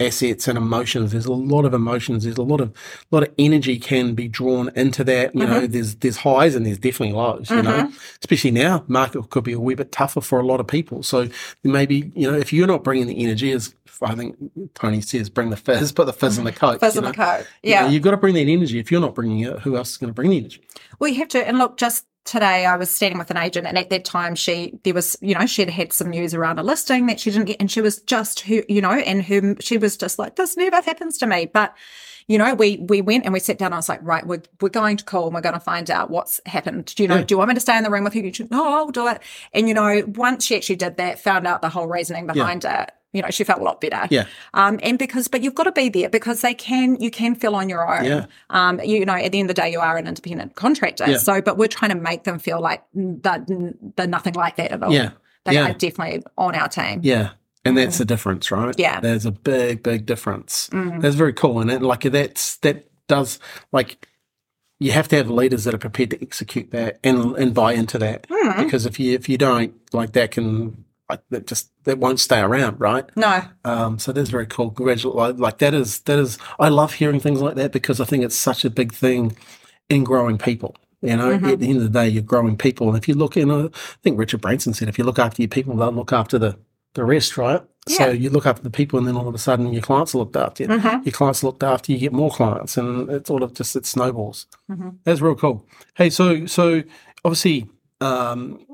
[0.00, 1.12] assets and emotions.
[1.12, 2.24] There's a lot of emotions.
[2.24, 5.34] There's a lot of a lot of energy can be drawn into that.
[5.34, 5.52] You Mm-hmm.
[5.52, 7.50] know, there's there's highs and there's definitely lows.
[7.50, 7.90] You know,
[8.20, 11.02] especially now, market could be a wee bit tougher for a lot of people.
[11.02, 11.28] So
[11.62, 14.36] maybe you know if you're not bringing the energy, as I think
[14.74, 16.80] Tony says, bring the fizz, put the fizz in the coke.
[16.80, 17.14] Fizz you in the know?
[17.24, 17.46] coat.
[17.62, 17.82] You Yeah.
[17.82, 18.78] know, you've got to bring that energy.
[18.80, 20.60] If you're not bringing it, who else is going to bring the energy?
[20.98, 21.46] Well, you have to.
[21.46, 24.78] And look, just today I was standing with an agent, and at that time, she
[24.84, 27.56] there was, you know, she'd had some news around a listing that she didn't get,
[27.60, 30.80] and she was just who, you know, and whom she was just like, this never
[30.80, 31.46] happens to me.
[31.46, 31.74] But
[32.28, 33.66] you know, we we went and we sat down.
[33.66, 35.90] And I was like, right, we're we're going to call and we're going to find
[35.90, 36.86] out what's happened.
[36.94, 37.16] Do you know?
[37.16, 37.22] Yeah.
[37.24, 38.32] Do you want me to stay in the room with you?
[38.50, 39.20] No, I'll do it.
[39.52, 42.90] And you know, once she actually did that, found out the whole reasoning behind it.
[43.14, 44.06] You know, she felt a lot better.
[44.10, 44.24] Yeah.
[44.54, 47.54] Um, and because, but you've got to be there because they can, you can feel
[47.54, 48.06] on your own.
[48.06, 48.24] Yeah.
[48.48, 51.10] Um, you know, at the end of the day, you are an independent contractor.
[51.10, 51.18] Yeah.
[51.18, 53.44] So, but we're trying to make them feel like they're,
[53.96, 54.90] they're nothing like that at all.
[54.90, 55.10] Yeah.
[55.44, 55.68] They Yeah.
[55.70, 57.00] are definitely on our team.
[57.02, 57.32] Yeah.
[57.64, 57.84] And mm-hmm.
[57.84, 58.74] that's the difference, right?
[58.78, 59.00] Yeah.
[59.00, 60.68] There's a big, big difference.
[60.70, 61.00] Mm-hmm.
[61.00, 61.60] That's very cool.
[61.60, 63.38] And it, like that's that does
[63.70, 64.08] like
[64.80, 67.98] you have to have leaders that are prepared to execute that and and buy into
[67.98, 68.26] that.
[68.28, 68.64] Mm-hmm.
[68.64, 72.40] Because if you if you don't, like that can like that just that won't stay
[72.40, 73.04] around, right?
[73.16, 73.42] No.
[73.64, 74.70] Um, so that's very cool.
[74.70, 75.40] Congratulations.
[75.40, 78.36] Like that is that is I love hearing things like that because I think it's
[78.36, 79.36] such a big thing
[79.88, 80.74] in growing people.
[81.00, 83.34] You know, at the end of the day, you're growing people, and if you look,
[83.34, 86.12] you know, I think Richard Branson said, if you look after your people, they'll look
[86.12, 86.56] after the
[86.94, 87.62] the rest, right?
[87.88, 90.18] So you look after the people, and then all of a sudden, your clients are
[90.18, 90.62] looked after.
[90.64, 93.86] Your clients are looked after, you get more clients, and it's all of just it
[93.86, 94.46] snowballs.
[95.04, 95.66] That's real cool.
[95.96, 96.84] Hey, so so
[97.24, 97.68] obviously,
[98.00, 98.64] um,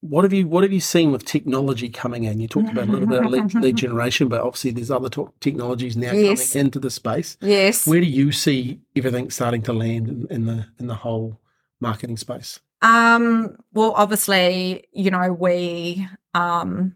[0.00, 2.40] what have you what have you seen with technology coming in?
[2.40, 5.32] You talked about a little bit of lead, lead generation, but obviously there's other to-
[5.40, 6.52] technologies now Yes.
[6.52, 7.36] coming into the space.
[7.42, 7.86] Yes.
[7.86, 11.38] Where do you see everything starting to land in, in the in the whole
[11.80, 12.60] marketing space?
[12.80, 16.94] Um, well, obviously, you know, we um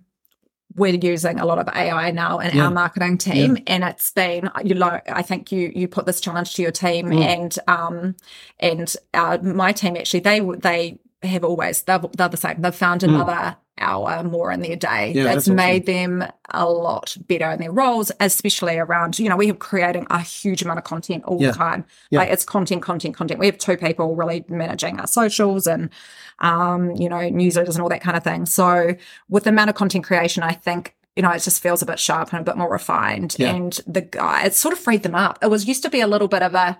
[0.76, 2.64] we're using a lot of AI now in Yeah.
[2.66, 6.54] our marketing team, and it's been you know I think you you put this challenge
[6.54, 7.22] to your team, Mm.
[7.22, 8.14] and um
[8.60, 12.60] and uh, my team actually they they have always they're, they're the same.
[12.60, 15.12] They've found another hour more in their day.
[15.12, 15.56] Yeah, that's that's awesome.
[15.56, 20.06] made them a lot better in their roles, especially around you know we have creating
[20.10, 21.50] a huge amount of content all Yeah.
[21.52, 21.84] the time.
[22.10, 22.20] Yeah.
[22.20, 23.40] Like it's content, content, content.
[23.40, 25.90] We have two people really managing our socials and
[26.38, 28.46] um, you know, newsletters and all that kind of thing.
[28.46, 28.96] So
[29.28, 32.00] with the amount of content creation, I think, you know, it just feels a bit
[32.00, 33.36] sharp and a bit more refined.
[33.38, 33.54] Yeah.
[33.54, 35.38] And the guy, it sort of freed them up.
[35.40, 36.76] It was used to be a little bit of a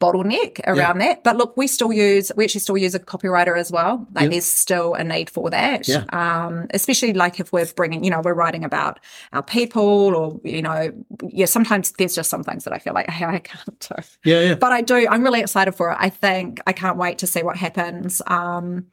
[0.00, 1.24] bottleneck around that.
[1.24, 4.06] But look, we still use, we actually still use a copywriter as well.
[4.14, 4.28] Like Yeah.
[4.30, 5.88] there's still a need for that.
[5.88, 6.04] Yeah.
[6.12, 9.00] Um, especially like if we're bringing, you know, we're writing about
[9.32, 9.82] our people
[10.14, 10.92] or, you know,
[11.28, 13.94] yeah, sometimes there's just some things that I feel like, hey, I can't do
[14.24, 14.54] Yeah, yeah.
[14.54, 15.06] but I do.
[15.08, 15.96] I'm really excited for it.
[15.98, 18.22] I think I can't wait to see what happens.
[18.26, 18.86] Um,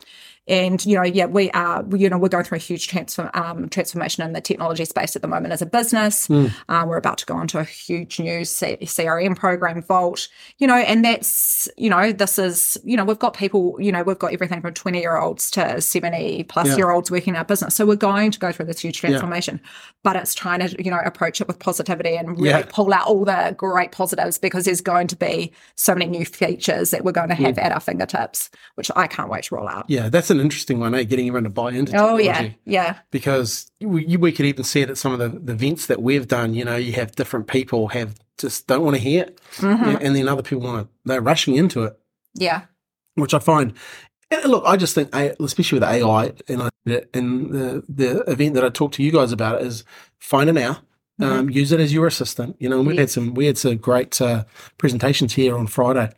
[0.48, 1.84] and you know, yeah, we are.
[1.96, 5.22] You know, we're going through a huge transform, um, transformation in the technology space at
[5.22, 6.28] the moment as a business.
[6.28, 6.48] Hmm.
[6.70, 10.28] Um, we're about to go into a huge new C- CRM program, Vault.
[10.60, 13.76] You know, and that's you know, this is you know, we've got people.
[13.80, 16.76] You know, we've got everything from 20 year olds to 70 plus Yeah.
[16.78, 17.76] year olds working in our business.
[17.76, 19.60] So we're going to go through this huge transformation.
[20.04, 22.66] But it's trying to you know approach it with positivity and really Yeah.
[22.70, 26.92] pull out all the great positives because there's going to be so many new features
[26.92, 29.86] that we're going to have at our fingertips, which I can't wait to roll out.
[29.88, 31.04] Yeah, that's an interesting one, eh?
[31.04, 34.90] Getting everyone to buy into Oh yeah, yeah, because we, we could even see it
[34.90, 36.54] at some of the, the events that we've done.
[36.54, 39.86] You know, you have different people have just don't want to hear it, Mm-hmm.
[39.86, 40.94] Yeah, and then other people want to.
[41.06, 41.98] They're rushing into it,
[42.34, 42.64] yeah,
[43.16, 43.74] which I find.
[44.32, 46.70] And look, I just think, especially with AI, and I
[47.14, 49.84] and the the event that I talked to you guys about is
[50.20, 50.78] find an hour.
[51.22, 52.82] Um, use it as your assistant, you know.
[52.82, 54.44] We had some we had some great uh,
[54.78, 56.12] presentations here on Friday,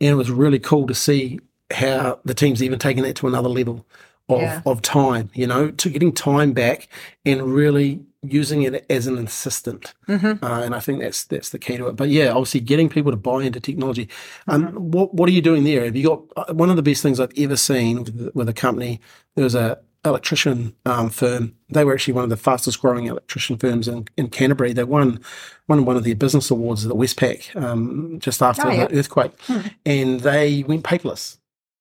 [0.00, 1.38] and it was really cool to see
[1.70, 3.86] how the team's even taken that to another level
[4.28, 4.62] of, Yeah.
[4.66, 6.88] of time, you know, to getting time back
[7.24, 10.42] and really using it as an assistant, Mhm.
[10.42, 11.96] uh, and I think that's that's the key to it.
[11.96, 14.08] But yeah, obviously getting people to buy into technology.
[14.46, 14.76] Um, Mm-hmm.
[14.90, 15.84] what what are you doing there?
[15.86, 18.52] Have you got uh, one of the best things I've ever seen with, with a
[18.52, 19.00] company?
[19.36, 21.54] There was a electrician um, firm.
[21.70, 24.72] They were actually one of the fastest growing electrician firms in, in Canterbury.
[24.72, 25.20] They won
[25.68, 28.86] won one of their business awards at the Westpac um, just after Oh, yeah.
[28.86, 29.32] the earthquake,
[29.86, 31.38] and they went paperless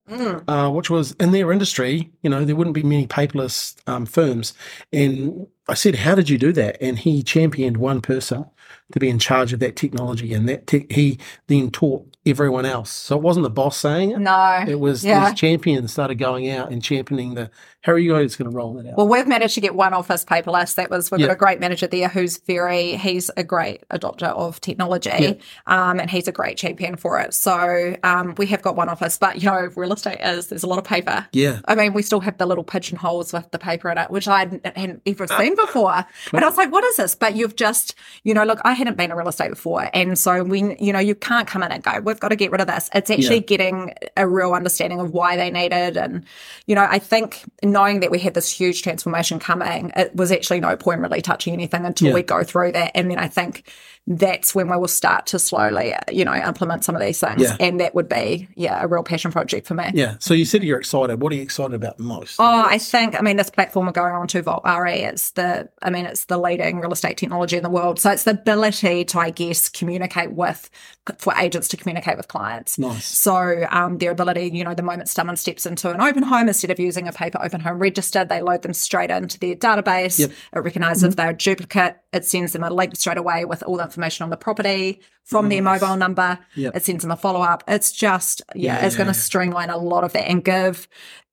[0.09, 0.43] Mm.
[0.47, 4.53] uh, which was in their industry, you know, there wouldn't be many paperless um, firms.
[4.91, 6.77] And I said, How did you do that?
[6.81, 8.45] And he championed one person
[8.91, 10.33] to be in charge of that technology.
[10.33, 12.89] And that te- he then taught everyone else.
[12.91, 14.19] So it wasn't the boss saying it.
[14.19, 14.63] No.
[14.67, 15.29] It was Yeah.
[15.29, 17.49] these champions started going out and championing the,
[17.81, 18.97] how are you guys going to roll that out?
[18.97, 20.75] Well, we've managed to get one office paperless.
[20.75, 21.27] That was we've Yeah.
[21.27, 25.33] got a great manager there who's very he's a great adopter of technology, Yeah.
[25.67, 27.33] um, and he's a great champion for it.
[27.35, 30.67] So um, we have got one office, but you know, real estate is there's a
[30.67, 31.27] lot of paper.
[31.31, 31.59] yeah.
[31.65, 34.39] I mean, we still have the little pigeonholes with the paper in it, which I
[34.39, 34.65] hadn't,
[35.05, 35.37] ever Ah.
[35.39, 36.05] seen before.
[36.33, 37.15] And I was like, what is this?
[37.15, 39.89] But you've just, you know, look, I hadn't been in real estate before.
[39.93, 42.51] And so when, you know, you can't come in and go, we've got to get
[42.51, 42.89] rid of this.
[42.93, 43.41] It's actually Yeah.
[43.41, 45.97] getting a real understanding of why they need it.
[45.97, 46.25] And,
[46.65, 50.59] you know, I think knowing that we had this huge transformation coming, it was actually
[50.59, 52.13] no point really touching anything until Yeah.
[52.13, 52.91] we go through that.
[52.95, 53.63] And then I think
[54.09, 57.43] that's when we will start to slowly, you know, implement some of these things.
[57.43, 57.55] Yeah.
[57.59, 59.91] And that would be, yeah, a real passion project for me.
[59.93, 60.15] Yeah.
[60.17, 61.21] So you said you're excited.
[61.21, 62.37] What are you excited about most?
[62.39, 64.93] Oh, I think I mean this platform we're going on to Vault RE.
[64.93, 67.99] It's the I mean it's the leading real estate technology in the world.
[67.99, 70.71] So it's the ability to I guess communicate with
[71.19, 72.79] for agents to communicate with clients.
[72.79, 73.05] Nice.
[73.05, 76.71] So um, their ability, you know, the moment someone steps into an open home, instead
[76.71, 80.19] of using a paper open home register, they load them straight into their database.
[80.19, 80.29] Yep.
[80.29, 80.57] Mm-hmm.
[80.57, 81.97] It recognizes if they're a duplicate.
[82.11, 85.49] It sends them a link straight away with all the information on the property from
[85.49, 86.39] their mobile number.
[86.55, 86.75] Yep.
[86.75, 87.63] It sends them a follow up.
[87.67, 89.21] It's just yeah, Yeah, it's going to yeah.
[89.21, 90.87] streamline a lot of that and give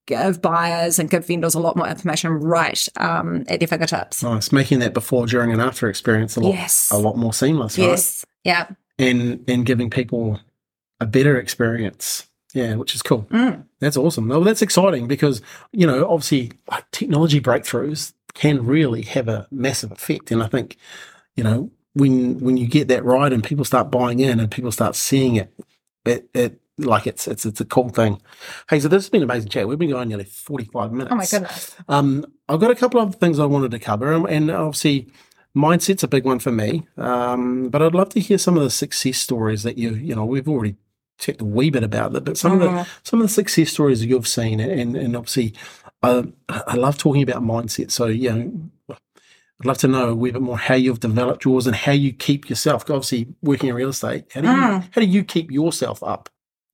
[0.06, 4.22] give buyers and give vendors a lot more information right um, at their fingertips.
[4.22, 4.52] Nice.
[4.52, 6.90] Making that before, during, and after experience a lot, Yes.
[6.92, 7.86] a lot more seamless, right?
[7.88, 8.24] Yes.
[8.44, 8.68] Yeah.
[8.98, 10.40] and and giving people
[11.00, 12.26] a better experience.
[12.54, 13.26] Yeah, which is cool.
[13.30, 13.64] Mm.
[13.80, 14.28] That's awesome.
[14.28, 15.42] Well, that's exciting because
[15.72, 20.30] you know, obviously, like technology breakthroughs can really have a massive effect.
[20.30, 20.76] And I think,
[21.36, 24.70] you know, when when you get that right and people start buying in and people
[24.70, 25.52] start seeing it,
[26.04, 28.20] it, it like it's it's it's a cool thing.
[28.68, 29.66] Hey, so this has been an amazing chat.
[29.66, 31.10] We've been going nearly forty five minutes.
[31.12, 31.74] Oh my goodness.
[31.88, 35.10] Um, I've got a couple of things I wanted to cover, and, and obviously,
[35.56, 36.86] mindset's a big one for me.
[36.98, 40.26] Um, but I'd love to hear some of the success stories that you, you know,
[40.26, 40.76] we've already
[41.18, 42.86] talked a wee bit about it, but some of the Mhm.
[43.04, 45.54] some of the success stories that you've seen, and and obviously,
[46.02, 47.90] uh, I love talking about mindset.
[47.90, 48.52] So you know.
[49.60, 52.12] I'd love to know a wee bit more how you've developed yours and how you
[52.12, 52.82] keep yourself.
[52.90, 54.88] Obviously, working in real estate, how do you Mm.
[54.92, 56.28] how do you keep yourself up?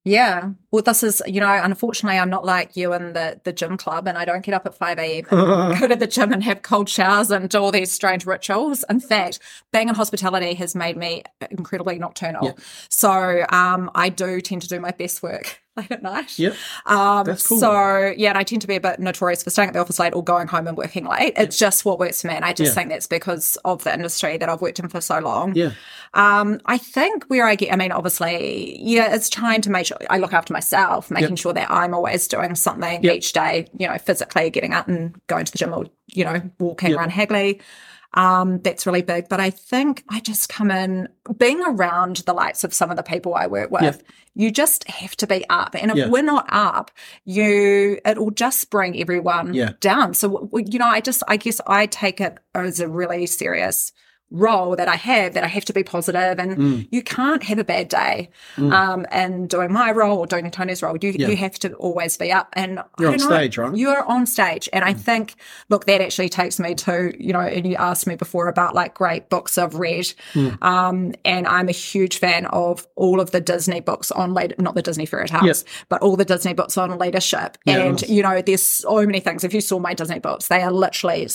[0.04, 0.50] Yeah.
[0.72, 4.08] Well, this is, you know, unfortunately, I'm not like you in the, the gym club
[4.08, 5.24] and I don't get up at 5 a.m.
[5.78, 8.84] go to the gym and have cold showers and do all these strange rituals.
[8.90, 9.38] In fact,
[9.72, 11.22] being in hospitality has made me
[11.52, 12.46] incredibly nocturnal.
[12.46, 12.52] Yeah.
[12.88, 16.38] So um, I do tend to do my best work late at night.
[16.38, 16.54] Yep.
[16.86, 17.58] Um, That's cool.
[17.58, 19.98] So yeah, and I tend to be a bit notorious for staying at the office
[19.98, 21.32] late or going home and working late.
[21.36, 22.74] It's just what works for me, and I just Yeah.
[22.74, 25.54] think that's because of the industry that I've worked in for so long.
[25.54, 25.70] Yeah.
[26.14, 29.96] Um, I think where I get, I mean, obviously, yeah, it's trying to make sure
[30.10, 33.14] I look after myself, making sure that I'm always doing something Yep.
[33.16, 36.42] each day, you know, physically getting up and going to the gym or, you know,
[36.58, 36.98] walking Yep.
[36.98, 37.60] around Hagley.
[38.14, 39.28] Um, that's really big.
[39.28, 41.08] But I think I just come in
[41.38, 43.82] being around the likes of some of the people I work with.
[43.82, 44.02] Yep.
[44.34, 46.08] You just have to be up, and if Yeah.
[46.08, 46.90] we're not up,
[47.24, 49.72] you it will just bring everyone Yeah.
[49.80, 50.14] down.
[50.14, 53.92] So you know, I just I guess I take it as a really serious
[54.32, 56.88] role that I have that I have to be positive and Mm.
[56.90, 58.30] you can't have a bad day.
[58.56, 58.72] Mm.
[58.72, 61.28] Um, and doing my role or doing Tony's role, you Yeah.
[61.28, 63.74] you have to always be up and You're on know, stage, right?
[63.76, 65.34] You're on stage, and I think
[65.68, 68.94] look that actually takes me to you know, and you asked me before about like
[68.94, 70.62] great books I've read, Mm.
[70.62, 74.74] um, and I'm a huge fan of all of the Disney books on lead, not
[74.74, 75.56] the Disney Fairy Tales, Yep.
[75.88, 77.58] but all the Disney books on leadership.
[77.66, 78.08] Yeah, and nice.
[78.10, 79.44] you know, there's so many things.
[79.44, 81.28] If you saw my Disney books, they are literally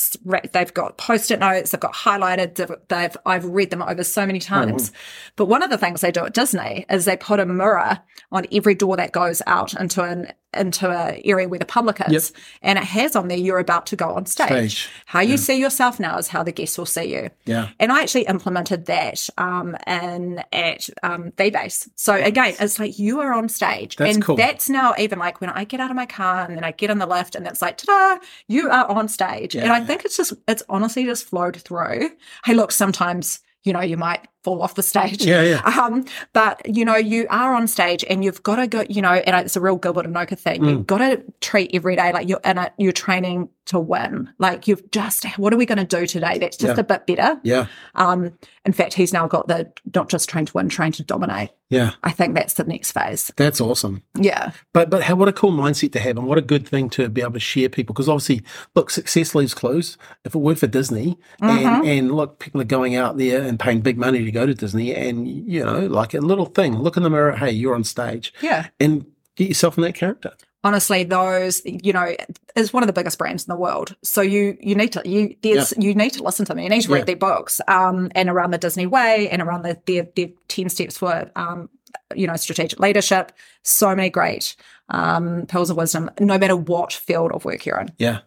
[0.54, 2.56] they've got post-it notes, they've got highlighted,
[2.90, 4.54] they've, I've read them over so many mm-hmm.
[4.54, 4.92] times.
[5.36, 8.00] But one of the things they do at Disney is they put a mirror
[8.32, 12.34] on every door that goes out into an into an area where the public is,
[12.62, 14.48] and it has on there you're about to go on stage.
[14.48, 14.90] Stage.
[15.06, 17.30] How you see yourself now is how the guests will see you.
[17.46, 17.70] Yeah.
[17.80, 21.90] And I actually implemented that um, in at um, V-Base.
[21.96, 24.36] So again, it's like you are on stage, That's and cool.
[24.36, 26.90] that's now even like when I get out of my car and then I get
[26.90, 29.56] in the lift, and it's like, ta-da, you are on stage.
[29.56, 32.12] And I think it's just it's honestly just flowed through.
[32.46, 35.26] Hey, look, sometimes you know you might fall off the stage.
[35.26, 35.62] Yeah, yeah.
[35.78, 39.12] Um, but you know, you are on stage and you've got to go, you know,
[39.12, 40.62] and it's a real Gilbert Enoka thing.
[40.62, 40.70] Mm.
[40.70, 44.30] You've got to treat every day like you're in you're training to win.
[44.40, 46.38] Like you've just, what are we going to do today?
[46.38, 46.82] That's just Yeah.
[46.82, 47.40] a bit better.
[47.44, 47.68] Yeah.
[47.96, 51.52] Um, in fact, he's now got the not just train to win, train to dominate.
[51.70, 51.92] Yeah.
[52.04, 53.32] I think that's the next phase.
[53.38, 54.04] That's awesome.
[54.18, 54.52] Yeah.
[54.74, 57.10] But but how, what a cool mindset to have, and what a good thing to
[57.10, 57.94] be able to share people.
[57.94, 58.42] Because obviously,
[58.76, 59.98] look, success leaves clues.
[60.24, 63.82] If it weren't for Disney, and and look, people are going out there and paying
[63.82, 67.04] big money to go to Disney, and you know, like a little thing, look in
[67.04, 67.34] the mirror.
[67.36, 68.68] Hey, you're on stage, Yeah.
[68.80, 69.06] and
[69.36, 70.32] get yourself in that character.
[70.68, 72.08] Honestly those you know
[72.56, 75.36] is one of the biggest brands in the world so you you need to you
[75.42, 77.06] there's you need to listen to them you need to read Yeah.
[77.06, 80.98] their books um and around the disney way and around the their, their 10 steps
[80.98, 81.70] for um
[82.16, 83.32] you know strategic leadership
[83.64, 84.56] so many great
[84.90, 88.20] um pearls of wisdom no matter what field of work you're in Yeah.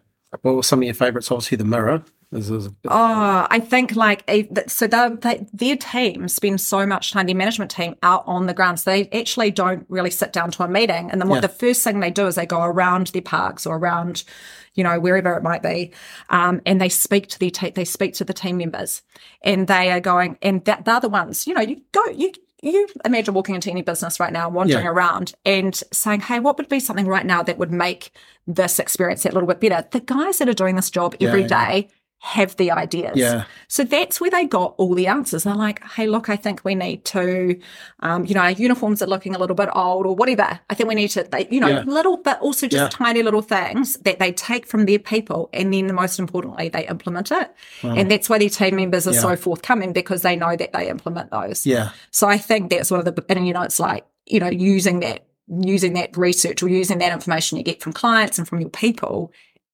[0.43, 1.29] What were some of your favorites?
[1.29, 2.03] Obviously, the mirror.
[2.31, 7.25] This is Oh, I think like a, so they, their team spend so much time,
[7.25, 8.79] their management team out on the ground.
[8.79, 11.11] So they actually don't really sit down to a meeting.
[11.11, 11.41] And then what Yeah.
[11.41, 14.23] the first thing they do is they go around their parks or around,
[14.75, 15.91] you know, wherever it might be,
[16.29, 19.01] um, and they speak to their te- they speak to the team members,
[19.41, 22.31] and they are going, and that they're the ones, you know, you go you.
[22.63, 24.91] You imagine walking into any business right now, wandering Yeah.
[24.91, 28.11] around and saying, Hey, what would be something right now that would make
[28.45, 29.87] this experience that little bit better?
[29.89, 31.87] The guys that are doing this job every Yeah, day
[32.23, 33.17] have the ideas.
[33.17, 33.45] Yeah.
[33.67, 35.43] So that's where they got all the answers.
[35.43, 37.59] They're like, hey, look, I think we need to,
[38.01, 40.59] um, you know, our uniforms are looking a little bit old or whatever.
[40.69, 41.83] I think we need to, they, you know, Yeah.
[41.87, 42.89] little, but also just Yeah.
[42.89, 45.49] tiny little things that they take from their people.
[45.51, 47.49] And then the most importantly, they implement it.
[47.81, 49.21] And that's why their team members are Yeah.
[49.21, 51.65] so forthcoming because they know that they implement those.
[51.65, 51.89] Yeah.
[52.11, 54.99] So I think that's one of the, and you know, it's like, you know, using
[54.99, 58.69] that, using that research or using that information you get from clients and from your
[58.69, 59.33] people.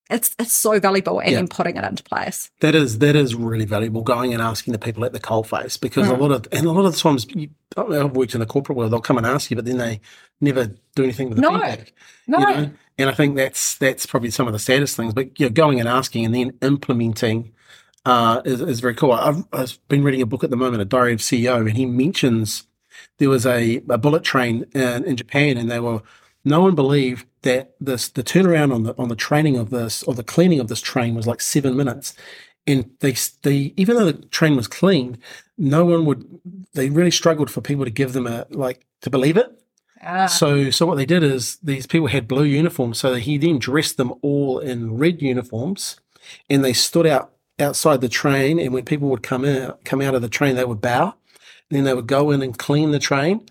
[0.09, 1.37] It's, it's so valuable and Yeah.
[1.37, 2.49] then putting it into place.
[2.61, 4.01] That is that is really valuable.
[4.03, 6.85] Going and asking the people at the coalface because a lot of and a lot
[6.85, 8.91] of the times you, I've worked in the corporate world.
[8.91, 9.99] They'll come and ask you, but then they
[10.39, 11.51] never do anything with the No.
[11.53, 11.93] feedback.
[12.27, 12.39] No.
[12.39, 12.69] you know?
[12.99, 15.13] And I think that's that's probably some of the saddest things.
[15.13, 17.51] But you know, going and asking and then implementing
[18.05, 19.11] uh, is, is very cool.
[19.11, 21.85] I've, I've been reading a book at the moment, a Diary of CEO, and he
[21.85, 22.63] mentions
[23.17, 26.01] there was a, a bullet train in, in Japan, and they were
[26.47, 30.13] no one believed that this the turnaround on the on the training of this or
[30.13, 32.13] the cleaning of this train was like seven minutes.
[32.65, 35.17] And they, they even though the train was cleaned,
[35.57, 36.39] no one would.
[36.73, 39.47] They really struggled for people to give them a like to believe it.
[40.03, 40.27] Ah.
[40.27, 42.99] So, so what they did is these people had blue uniforms.
[42.99, 45.99] So he then dressed them all in red uniforms,
[46.49, 48.59] and they stood out outside the train.
[48.59, 51.15] And when people would come in, come out of the train, they would bow.
[51.69, 53.45] Then they would go in and clean the train.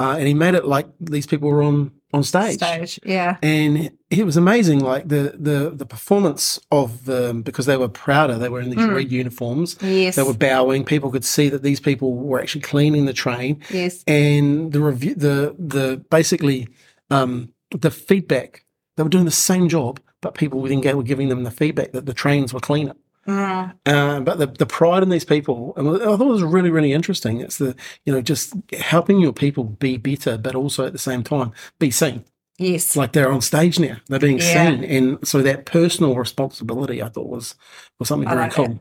[0.00, 2.56] Uh, and he made it like these people were on on stage.
[2.56, 3.00] stage.
[3.04, 3.36] Yeah.
[3.42, 8.38] And it was amazing, like the the the performance of them because they were prouder.
[8.38, 9.76] They were in these red uniforms.
[9.82, 10.16] Yes.
[10.16, 10.84] They were bowing.
[10.84, 14.04] People could see that these people were actually cleaning the train yes.
[14.06, 16.68] and the review the the basically
[17.10, 18.64] um the feedback
[18.96, 21.92] they were doing the same job but people then go- were giving them the feedback
[21.92, 22.94] that the trains were cleaner
[23.26, 23.74] Mm.
[23.86, 26.92] uh, but the, the pride in these people and I thought it was really really
[26.92, 30.98] interesting it's the you know just helping your people be better but also at the
[30.98, 32.24] same time be seen
[32.58, 32.94] Yes.
[32.96, 34.70] like they're on stage now they're being Yeah.
[34.70, 37.54] seen and so that personal responsibility I thought was
[37.98, 38.78] was something very like cool that.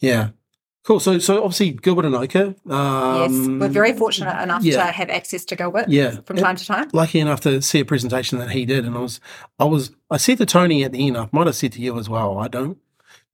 [0.00, 0.28] yeah
[0.84, 3.30] cool so so obviously Gilbert Enoka yes.
[3.30, 4.84] um, We're very fortunate enough yeah.
[4.84, 6.90] to have access to Gilbert yeah from time to time.
[6.92, 9.20] lucky enough to see a presentation that he did, and I was,
[9.58, 11.98] I was, I said to Tony at the end, I might have said to you
[11.98, 12.36] as well.
[12.38, 12.76] I don't.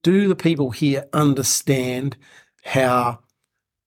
[0.02, 2.16] Do the people here understand
[2.64, 3.20] how,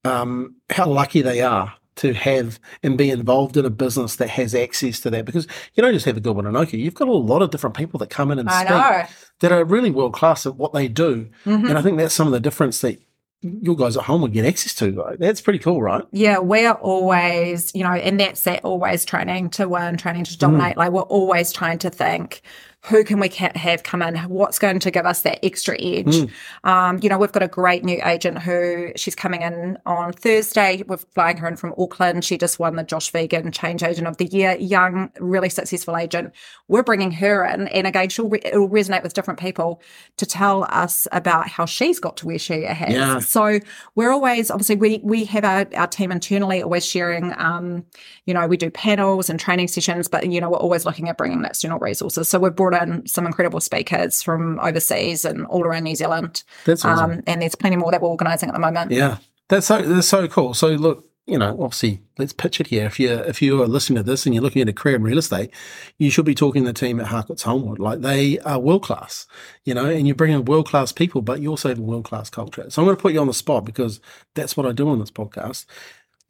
[0.05, 4.53] um, how lucky they are to have and be involved in a business that has
[4.55, 5.25] access to that?
[5.25, 7.97] Because you don't just have a Gilbert Enoka, you've got a lot of different people
[7.99, 9.03] that come in and I speak know.
[9.41, 11.69] that are really world class at what they do, Mhm.
[11.69, 12.99] and I think that's some of the difference that
[13.41, 14.91] your guys at home would get access to.
[14.91, 16.03] Like, that's pretty cool, right?
[16.13, 20.77] Yeah, we're always, you know, and that's that always training to win, training to dominate.
[20.77, 22.41] Like we're always trying to think,
[22.87, 24.17] who can we have come in?
[24.29, 26.29] What's going to give us that extra edge?
[26.65, 30.83] Um, you know, we've got a great new agent who she's coming in on Thursday.
[30.85, 32.25] We're flying her in from Auckland.
[32.25, 34.57] She just won the Josh Vegan Change Agent of the Year.
[34.59, 36.33] Young, really successful agent.
[36.67, 39.81] We're bringing her in, and again, she'll re- it'll resonate with different people
[40.17, 42.93] to tell us about how she's got to where she has.
[42.93, 43.19] Yeah.
[43.19, 43.59] So
[43.95, 47.33] we're always obviously we we have our, our team internally always sharing.
[47.37, 47.85] Um,
[48.25, 51.17] you know, we do panels and training sessions, but you know, we're always looking at
[51.17, 52.29] bringing external resources.
[52.29, 56.43] So we've brought in some incredible speakers from overseas and all around New Zealand.
[56.65, 57.11] That's awesome.
[57.11, 58.91] Um, and there's plenty more that we're organising at the moment.
[58.91, 59.17] Yeah,
[59.49, 60.53] that's so that's so cool.
[60.53, 62.85] So look, you know, obviously, let's pitch it here.
[62.85, 65.03] If you if you are listening to this and you're looking at a career in
[65.03, 65.51] real estate,
[65.97, 67.79] you should be talking to the team at Harcourts Holmwood.
[67.79, 69.25] Like they are world class,
[69.63, 72.03] you know, and you bring in world class people, but you also have a world
[72.03, 72.69] class culture.
[72.69, 74.01] So I'm going to put you on the spot because
[74.35, 75.65] that's what I do on this podcast.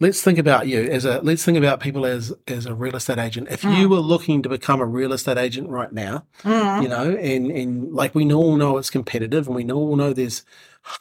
[0.04, 3.18] Let's think about you as a let's think about people as as a real estate
[3.18, 3.47] agent.
[3.49, 3.78] If Mm.
[3.80, 7.93] you were looking to become a real estate agent right now, you know, and and
[7.93, 10.43] like we all know it's competitive, and we all know there's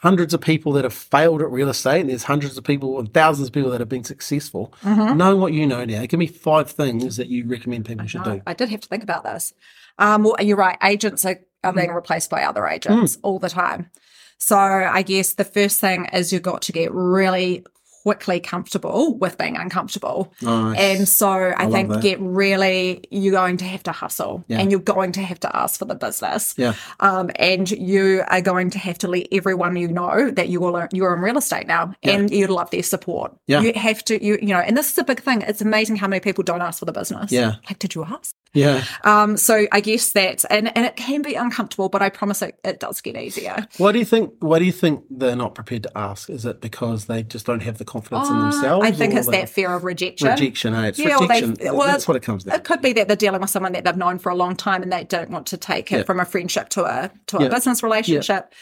[0.01, 3.13] hundreds of people that have failed at real estate, and there's hundreds of people and
[3.13, 4.73] thousands of people that have been successful.
[4.85, 5.17] Mm-hmm.
[5.19, 8.41] Knowing what you know now, give me five things that you recommend people should do.
[8.47, 9.53] I did have to think about this.
[9.99, 10.79] Um, well, you're right.
[10.83, 11.77] Agents are, are Mm.
[11.77, 13.91] being replaced by other agents all the time.
[14.39, 17.65] So I guess the first thing is you've got to get really
[18.03, 20.33] quickly comfortable with being uncomfortable.
[20.43, 20.79] Nice.
[20.79, 24.59] And so I, love think get really, you're going to have to hustle Yeah.
[24.59, 26.55] and you're going to have to ask for the business.
[26.57, 26.75] Yeah.
[27.01, 30.89] Um, and you are going to have to let everyone you know that you are
[30.93, 32.13] you're in real estate now Yeah.
[32.13, 33.37] and you'd love their support.
[33.47, 33.61] Yeah.
[33.61, 35.43] You have to, you, you know, and this is a big thing.
[35.43, 37.31] It's amazing how many people don't ask for the business.
[37.31, 37.57] Yeah.
[37.69, 38.35] Like, did you ask?
[38.55, 38.85] Yeah.
[39.05, 42.59] Um, so I guess that, and, and it can be uncomfortable, but I promise it,
[42.65, 43.67] it does get easier.
[43.79, 44.35] Why do you think?
[44.41, 46.29] Why do you think they're not prepared to ask?
[46.29, 48.85] Is it because they just don't have the confidence in themselves?
[48.85, 50.29] Uh, I think it's that fear of rejection.
[50.29, 50.75] rejection.
[50.75, 50.89] Eh?
[50.89, 51.75] It's Yeah, they- rejection.
[51.77, 52.57] well, That's what it comes down.
[52.57, 54.83] It could be that they're dealing with someone that they've known for a long time
[54.83, 56.03] and they don't want to take it Yeah.
[56.03, 57.49] from a friendship to a to a Yeah.
[57.49, 58.53] business relationship.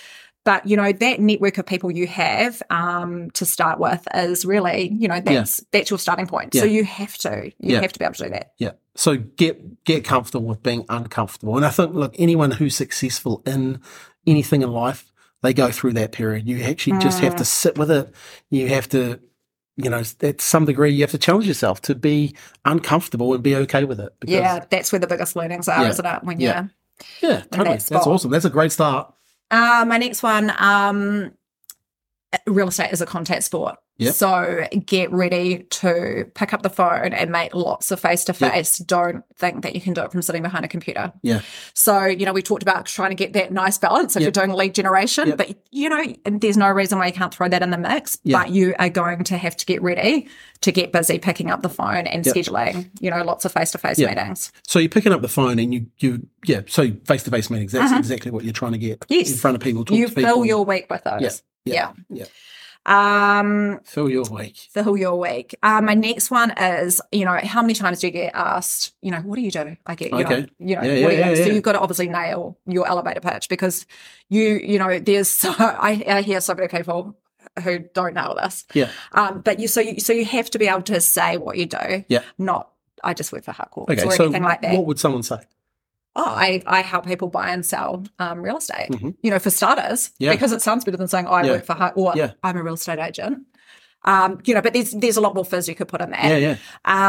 [0.42, 4.88] But you know that network of people you have um, to start with is really
[4.98, 6.54] you know that's that's your starting point.
[6.54, 7.80] So you have to you Yeah.
[7.82, 8.52] have to be able to do that.
[8.58, 8.70] Yeah.
[8.96, 11.56] So get get comfortable with being uncomfortable.
[11.56, 13.80] And I think look, anyone who's successful in
[14.26, 15.12] anything in life,
[15.42, 16.46] they go through that period.
[16.48, 17.38] You actually just have Mm.
[17.38, 18.12] to sit with it.
[18.50, 19.20] You have to,
[19.76, 22.34] you know, at some degree, you have to challenge yourself to be
[22.64, 24.12] uncomfortable and be okay with it.
[24.20, 25.88] Because, Yeah, that's where the biggest learnings are, Yeah.
[25.90, 26.24] isn't it?
[26.24, 26.64] When Yeah.
[27.22, 27.76] yeah, totally.
[27.78, 28.30] that That's awesome.
[28.30, 29.14] That's a great start.
[29.50, 31.30] Uh, my next one, um,
[32.46, 33.76] real estate is a contact sport.
[34.00, 34.14] Yep.
[34.14, 38.78] So get ready to pick up the phone and make lots of face to face.
[38.78, 41.12] Don't think that you can do it from sitting behind a computer.
[41.22, 41.42] Yeah.
[41.74, 44.34] So, you know, we talked about trying to get that nice balance if Yep.
[44.36, 45.36] you're doing lead generation, Yep.
[45.36, 48.50] but you know, there's no reason why you can't throw that in the mix, but
[48.50, 50.28] you are going to have to get ready
[50.62, 53.78] to get busy picking up the phone and scheduling, you know, lots of face to
[53.78, 54.52] face meetings.
[54.66, 57.72] So you're picking up the phone and you, you yeah, so face to face meetings,
[57.72, 57.98] that's mm-hmm.
[57.98, 59.04] exactly what you're trying to get.
[59.08, 59.30] Yes.
[59.30, 60.30] in front of people, talk You to people.
[60.30, 61.42] fill your week with those.
[61.64, 61.92] Yeah.
[62.08, 62.20] yeah.
[62.20, 62.24] Yeah.
[62.86, 64.56] Um, Fill your week.
[64.72, 65.54] fill your week.
[65.62, 69.10] Uh, my next one is, you know, how many times do you get asked, you
[69.10, 69.76] know, what do you do?
[69.86, 70.40] I get, you Okay.
[70.42, 71.38] know, you know, Yeah, what do yeah, you do?
[71.38, 71.52] yeah, So yeah.
[71.54, 73.86] you've got to obviously nail your elevator pitch because
[74.28, 77.16] you, you know, there's so, I, I hear so many people
[77.64, 78.64] who don't nail this.
[78.74, 78.90] Yeah.
[79.12, 81.66] Um, but you, so you, so you have to be able to say what you
[81.66, 82.22] do, Yeah.
[82.38, 82.70] not,
[83.04, 84.04] I just work for Harcourt Okay.
[84.04, 84.74] or So anything like that.
[84.74, 85.38] what would someone say?
[86.16, 89.14] Oh, I, I help people buy and sell um, real estate, Mhm.
[89.22, 90.32] you know, for starters, Yeah.
[90.32, 91.52] because it sounds better than saying, oh, I Yeah.
[91.52, 92.32] work for or Yeah.
[92.42, 93.46] I'm a real estate agent.
[94.04, 96.38] Um, you know, but there's there's a lot more fizz you could put in there.
[96.38, 96.56] Yeah, yeah.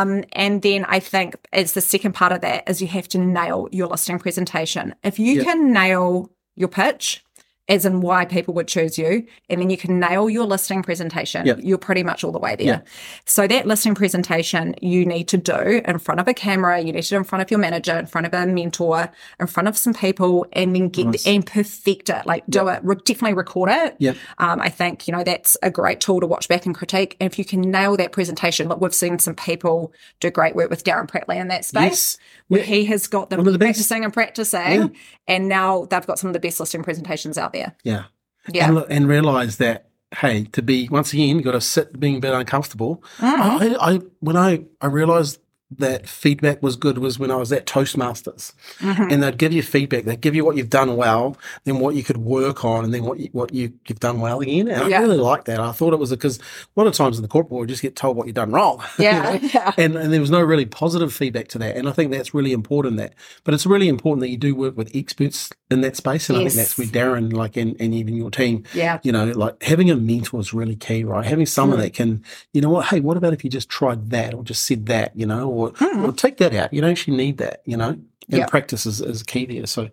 [0.02, 3.18] Um, and then I think it's the second part of that is you have to
[3.18, 4.94] nail your listing presentation.
[5.02, 5.44] If you Yeah.
[5.46, 7.24] can nail your pitch,
[7.72, 11.46] as in why people would choose you, and then you can nail your listing presentation,
[11.46, 11.54] Yeah.
[11.58, 12.68] you're pretty much all the way there.
[12.68, 12.82] Yeah.
[13.26, 17.02] So that listing presentation you need to do in front of a camera, you need
[17.04, 19.10] to do in front of your manager, in front of a mentor,
[19.40, 21.26] in front of some people, and then get Nice.
[21.26, 22.26] and perfect it.
[22.26, 23.96] Like do it, re- definitely record it.
[24.00, 24.14] Yeah.
[24.38, 27.16] Um, I think, you know, that's a great tool to watch back and critique.
[27.22, 30.70] And if you can nail that presentation, look, we've seen some people do great work
[30.70, 31.82] with Darren Pratley in that space.
[31.82, 32.18] Yes.
[32.52, 32.66] Where Yeah.
[32.66, 33.60] he has got them the best.
[33.60, 34.96] practicing and practicing,
[35.26, 37.76] and now they've got some of the best listing presentations out there.
[37.84, 38.04] Yeah.
[38.50, 38.68] Yeah.
[38.68, 39.88] And, and realize that,
[40.18, 43.04] hey, to be, once again, you got to sit being a bit uncomfortable.
[43.20, 43.78] Mm.
[43.80, 45.40] I, I, when I, I realized
[45.78, 49.10] that feedback was good was when I was at Toastmasters Mm-hmm.
[49.12, 50.04] and they'd give you feedback.
[50.06, 53.04] They'd give you what you've done well, then what you could work on, and then
[53.04, 54.68] what you, what you, you've done well again.
[54.68, 55.00] And Yeah.
[55.00, 55.60] I really liked that.
[55.60, 56.42] I thought it was because a
[56.76, 58.82] lot of times in the corporate world, you just get told what you've done wrong.
[58.98, 59.40] you Yeah, know?
[59.54, 59.72] yeah.
[59.78, 61.78] And, and there was no really positive feedback to that.
[61.78, 63.14] And I think that's really important that,
[63.44, 66.30] but it's really important that you do work with experts in that space.
[66.30, 69.00] And I think that's where Darren, like, and, and even your team, Yeah.
[69.04, 71.26] you know, like having a mentor is really key, right?
[71.26, 71.84] Having someone Mm.
[71.84, 74.66] that can, you know what, hey, what about if you just tried that or just
[74.66, 76.08] said that, you know, or, Mm.
[76.08, 76.74] or take that out.
[76.74, 77.90] You don't actually need that, you know?
[77.90, 78.46] And Yeah.
[78.48, 79.66] practice is, is key there.
[79.68, 79.90] So,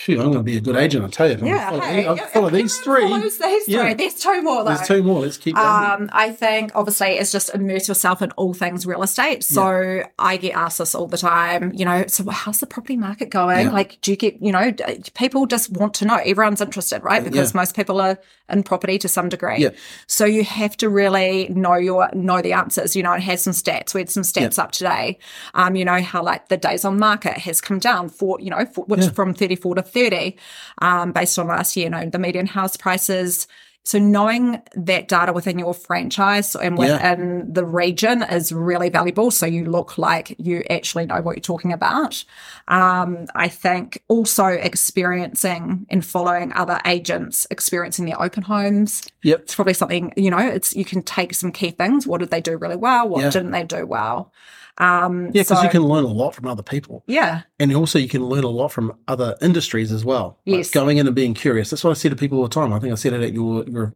[0.00, 1.32] shoot, I'm going to be a good agent, I tell you.
[1.34, 3.02] if I'm Yeah, follow- hey, I'll yeah, follow these three.
[3.08, 3.82] follows these Yeah.
[3.82, 3.94] three.
[3.94, 4.74] There's two more though.
[4.74, 5.20] There's two more.
[5.22, 5.66] Let's keep going.
[5.66, 9.42] Um, I think obviously it's just immerse yourself in all things real estate.
[9.42, 13.30] So I get asked this all the time, you know, so how's the property market
[13.30, 13.66] going?
[13.66, 13.72] Yeah.
[13.72, 14.72] Like, do you get, you know,
[15.14, 16.16] people just want to know.
[16.24, 17.24] Everyone's interested, right?
[17.24, 18.18] Because most people are
[18.50, 19.58] in property to some degree.
[19.58, 19.70] Yeah.
[20.06, 23.52] So you have to really know your know the answers, you know, and have some
[23.52, 23.94] stats.
[23.94, 25.18] We had some stats up today.
[25.54, 28.64] Um, you know, how like the days on market has come down for, you know,
[28.64, 29.10] for, which Yeah.
[29.10, 30.36] from 34 to 30,
[30.82, 33.46] um, based on last year, you know, the median house prices
[33.84, 36.92] So knowing that data within your franchise and Yeah.
[36.92, 39.30] within the region is really valuable.
[39.30, 42.22] So you look like you actually know what you're talking about.
[42.66, 49.04] Um, I think also experiencing and following other agents, experiencing their open homes.
[49.22, 49.40] Yep.
[49.40, 52.06] It's probably something, you know, it's you can take some key things.
[52.06, 53.08] What did they do really well?
[53.08, 53.30] What Yeah.
[53.30, 54.32] didn't they do well?
[54.78, 57.02] Um, Yeah, because so- you can learn a lot from other people.
[57.06, 60.38] yeah, And also, you can learn a lot from other industries as well.
[60.46, 60.70] Like Yes.
[60.70, 61.70] going in and being curious.
[61.70, 62.72] That's what I say to people all the time.
[62.72, 63.92] I think I said it at your, your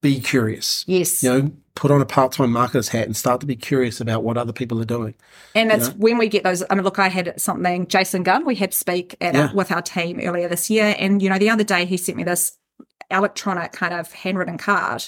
[0.00, 0.84] be curious.
[0.88, 1.22] yes.
[1.22, 4.22] You know, put on a part time marketer's hat and start to be curious about
[4.24, 5.14] what other people are doing.
[5.54, 6.62] And it's when we get those.
[6.68, 7.86] I mean, look, I had something.
[7.86, 9.52] Jason Gunn, we had speak at, Yeah.
[9.52, 12.24] with our team earlier this year, and you know, the other day he sent me
[12.24, 12.58] this
[13.10, 15.04] electronic kind of handwritten card,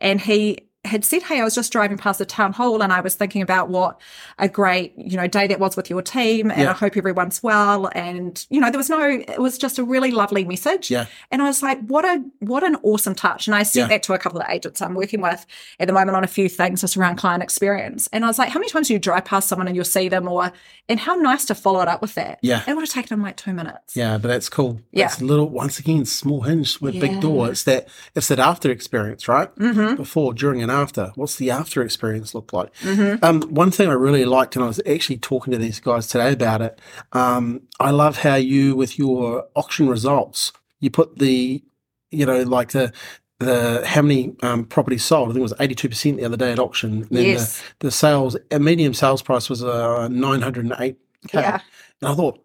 [0.00, 3.00] and he had said, "Hey, I was just driving past the town hall, and I
[3.00, 4.00] was thinking about what
[4.38, 6.70] a great you know day that was with your team, and Yeah.
[6.70, 9.00] I hope everyone's well." And you know, there was no.
[9.08, 10.90] It was just a really lovely message.
[10.90, 11.06] Yeah.
[11.30, 13.96] And I was like, "What a what an awesome touch!" And I sent Yeah.
[13.96, 15.44] that to a couple of agents I'm working with
[15.80, 18.08] at the moment on a few things just around client experience.
[18.12, 20.08] And I was like, "How many times do you drive past someone and you'll see
[20.08, 20.52] them, or
[20.88, 22.62] and how nice to follow it up with that?" Yeah.
[22.66, 23.96] It would have taken them like two minutes.
[23.96, 24.80] Yeah, but that's cool.
[24.92, 25.06] Yeah.
[25.06, 27.00] It's little once again, small hinge with Yeah.
[27.00, 27.50] big door.
[27.50, 29.54] It's that it's that after experience, right?
[29.56, 29.96] Mm-hmm.
[29.96, 31.12] Before, during, and after.
[31.14, 32.74] What's the after experience look like?
[32.76, 33.24] Mm-hmm.
[33.24, 36.32] Um, one thing I really liked, and I was actually talking to these guys today
[36.32, 36.80] about it.
[37.12, 41.62] Um, I love how you, with your auction results, you put the,
[42.10, 42.92] you know, like the
[43.40, 45.28] the how many um, properties sold.
[45.28, 47.02] I think it was eighty two percent the other day at auction.
[47.02, 47.62] And then Yes.
[47.78, 50.98] The, the sales, a medium sales price was uh, nine hundred and eight
[51.28, 51.40] k.
[51.40, 51.60] Yeah.
[52.00, 52.44] And I thought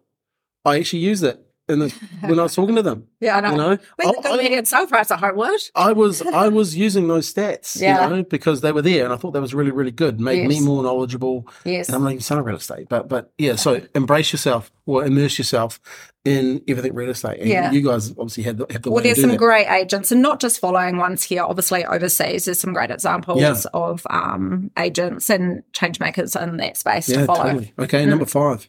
[0.64, 1.88] I actually used it in the,
[2.20, 3.06] when I was talking to them.
[3.20, 3.50] Yeah, I know.
[3.52, 3.76] You know,
[4.22, 5.58] the I- I- sale price at Holmwood.
[5.74, 8.04] I was I was using those stats, Yeah.
[8.04, 10.20] you know, because they were there, and I thought that was really really good.
[10.20, 11.88] Made me more knowledgeable, Yes.
[11.88, 13.56] and I'm not even selling real estate, but but yeah.
[13.56, 15.80] So embrace yourself or immerse yourself
[16.26, 17.40] in everything real estate.
[17.40, 17.70] And Yeah.
[17.70, 19.38] you guys obviously have the, the Well, there's some that.
[19.38, 21.42] great agents, and not just following ones here.
[21.44, 23.56] Obviously, overseas, there's some great examples Yeah.
[23.72, 27.44] of um, agents and change makers in that space yeah, to follow.
[27.44, 27.72] totally.
[27.78, 28.08] Okay, Mm.
[28.08, 28.66] number five.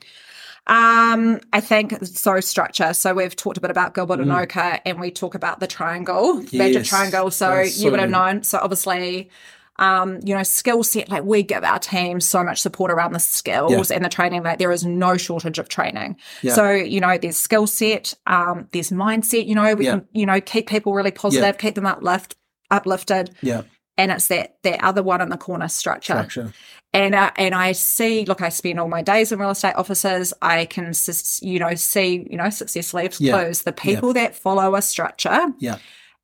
[0.68, 2.39] Um, I think so.
[2.39, 2.93] Structure.
[2.93, 4.43] So we've talked a bit about Gilbert and Mm.
[4.43, 7.30] Oka, and we talk about the triangle, the magic triangle.
[7.32, 8.41] So that's you would have known.
[8.43, 9.30] So obviously,
[9.78, 11.09] um, you know, skill set.
[11.09, 14.41] Like we give our team so much support around the skills and the training.
[14.43, 16.16] Like there is no shortage of training.
[16.41, 16.53] Yeah.
[16.53, 18.16] So you know, there's skill set.
[18.26, 19.45] Um, there's mindset.
[19.45, 19.91] You know, we Yeah.
[19.91, 22.36] can you know keep people really positive, keep them uplift,
[22.72, 23.36] uplifted.
[23.41, 23.63] Yeah,
[23.97, 26.13] And it's that that other one in the corner structure.
[26.28, 26.53] structure.
[26.96, 30.34] And uh, and I see, look, I spend all my days in real estate offices.
[30.41, 30.93] I can,
[31.41, 33.34] you know, see, you know, successfully Yeah.
[33.34, 35.78] close the people that follow a structure Yeah,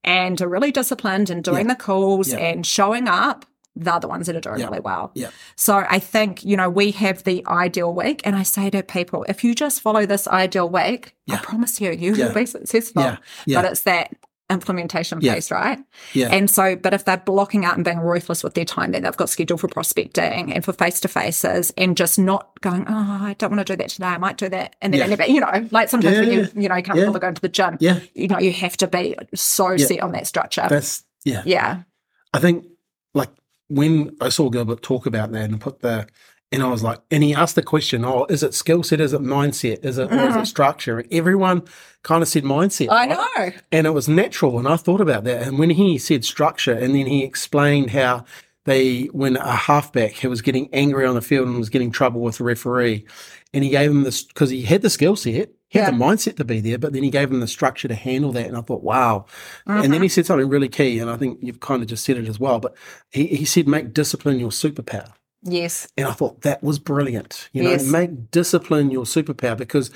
[0.03, 2.38] and are really disciplined and doing the calls Yeah.
[2.39, 3.45] and showing up.
[3.76, 4.65] They're the ones that are doing Yeah.
[4.67, 5.11] really well.
[5.13, 5.30] Yeah.
[5.55, 8.22] So I think, you know, we have the ideal week.
[8.26, 11.91] And I say to people, if you just follow this ideal week, I promise you,
[11.91, 12.28] you Yeah.
[12.28, 13.01] will be successful.
[13.03, 13.17] Yeah.
[13.45, 13.61] Yeah.
[13.61, 14.11] But it's that
[14.51, 15.33] implementation Yeah.
[15.35, 15.79] phase, right?
[16.13, 19.03] yeah, And so, but if they're blocking out and being ruthless with their time, then
[19.03, 23.17] they've got schedule for prospecting and for face to faces and just not going, oh,
[23.21, 24.07] I don't want to do that today.
[24.07, 24.75] I might do that.
[24.81, 25.07] And then, Yeah.
[25.07, 27.05] never, you know, like sometimes when you, you know, you can't Yeah.
[27.05, 27.99] bother going to the gym, yeah.
[28.13, 29.85] you know, you have to be so Yeah.
[29.85, 30.67] set on that structure.
[30.69, 31.43] That's yeah.
[31.45, 31.83] yeah.
[32.33, 32.65] I think
[33.13, 33.29] like
[33.69, 36.07] when I saw Gilbert talk about that and put the
[36.51, 38.99] and I was like, and he asked the question, oh, is it skill set?
[38.99, 39.85] Is it mindset?
[39.85, 41.05] Is it or is it structure?
[41.09, 41.63] Everyone
[42.03, 42.87] kind of said mindset.
[42.87, 43.11] Mm-hmm.
[43.11, 43.55] I right?
[43.55, 43.61] know.
[43.71, 44.59] And it was natural.
[44.59, 45.47] And I thought about that.
[45.47, 48.25] And when he said structure, and then he explained how
[48.65, 52.21] they, when a halfback who was getting angry on the field and was getting trouble
[52.21, 53.05] with the referee,
[53.53, 56.35] and he gave him this because he had the skill set, he had the mindset
[56.35, 58.47] to be there, but then he gave him the structure to handle that.
[58.47, 59.25] And I thought, wow.
[59.65, 62.17] And then he said something really key, and I think you've kind of just said
[62.17, 62.59] it as well.
[62.59, 62.75] But
[63.09, 65.13] he, he said, make discipline your superpower.
[65.43, 65.87] Yes.
[65.97, 67.49] And I thought that was brilliant.
[67.53, 67.85] You know, Yes.
[67.85, 69.89] make discipline your superpower because,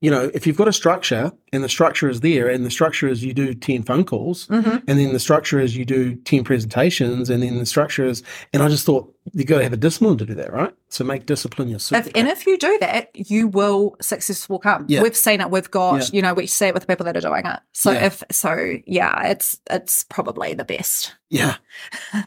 [0.00, 3.08] you know, if you've got a structure and the structure is there and the structure
[3.08, 4.76] is you do 10 phone calls Mm-hmm.
[4.86, 8.22] and then the structure is you do 10 presentations and then the structure is,
[8.52, 10.72] and I just thought you've got to have a discipline to do that, right?
[10.90, 12.06] So make discipline your superpower.
[12.06, 14.84] If, and if you do that, you will success will come.
[14.86, 15.02] Yeah.
[15.02, 15.50] We've seen it.
[15.50, 16.08] We've got, Yeah.
[16.12, 17.58] you know, we see it with the people that are doing it.
[17.72, 18.04] So Yeah.
[18.06, 21.16] if so, yeah, it's it's probably the best.
[21.30, 21.56] Yeah,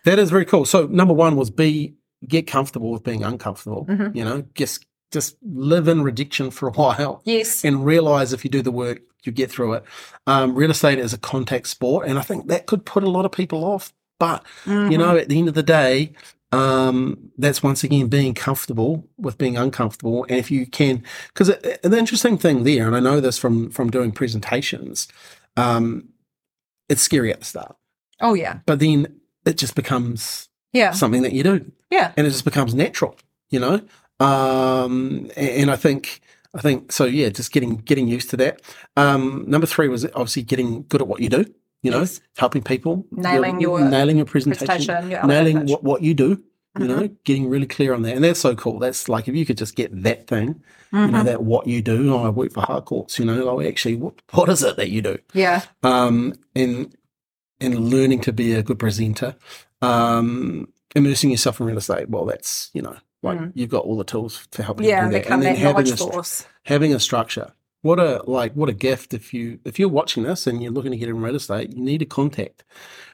[0.03, 0.65] that is very cool.
[0.65, 1.93] So number one was be
[2.27, 3.85] get comfortable with being uncomfortable.
[3.85, 4.15] Mhm.
[4.15, 7.63] You know, just just live in rejection for a while Yes.
[7.65, 9.83] and realize if you do the work, you get through it.
[10.27, 13.25] Um, real estate is a contact sport, and I think that could put a lot
[13.25, 13.91] of people off.
[14.19, 14.97] But you Mhm.
[14.99, 16.13] know, at the end of the day,
[16.51, 20.25] um, that's once again being comfortable with being uncomfortable.
[20.29, 21.03] And if you can,
[21.33, 25.07] because the interesting thing there, and I know this from from doing presentations,
[25.57, 26.09] um,
[26.89, 27.75] it's scary at the start,
[28.19, 28.59] Oh yeah.
[28.65, 30.91] but then it just becomes Yeah.
[30.91, 32.11] something that you do Yeah.
[32.17, 33.15] and it just becomes natural,
[33.49, 33.81] you know.
[34.19, 36.21] Um, and, I think
[36.53, 37.05] I think so.
[37.05, 38.61] Yeah, just getting getting used to that.
[38.97, 41.45] Um, number three was obviously getting good at what you do.
[41.81, 42.19] You know, Yes.
[42.37, 46.43] helping people, Nailing your nailing your presentation, presentation, your nailing what, what you do.
[46.79, 47.13] You know, Mm-hmm.
[47.23, 48.77] getting really clear on that, and that's so cool.
[48.79, 50.61] That's like if you could just get that thing,
[50.91, 51.11] you Mm-hmm.
[51.13, 52.13] know, that what you do.
[52.13, 53.17] Oh, I work for Harcourts.
[53.19, 55.17] You know, like actually, what, what is it that you do?
[55.33, 55.61] Yeah.
[55.83, 56.93] um, and
[57.61, 59.35] and learning to be a good presenter,
[59.81, 62.09] um, immersing yourself in real estate.
[62.09, 64.89] Well, that's you know, like you've got all the tools to help you Mm.
[64.89, 65.05] Yeah.
[65.05, 66.45] do that, Become that having knowledge a, force.
[66.63, 67.53] having a structure.
[67.81, 70.91] What a like what a gift if you if you're watching this and you're looking
[70.91, 72.63] to get in real estate, you need to contact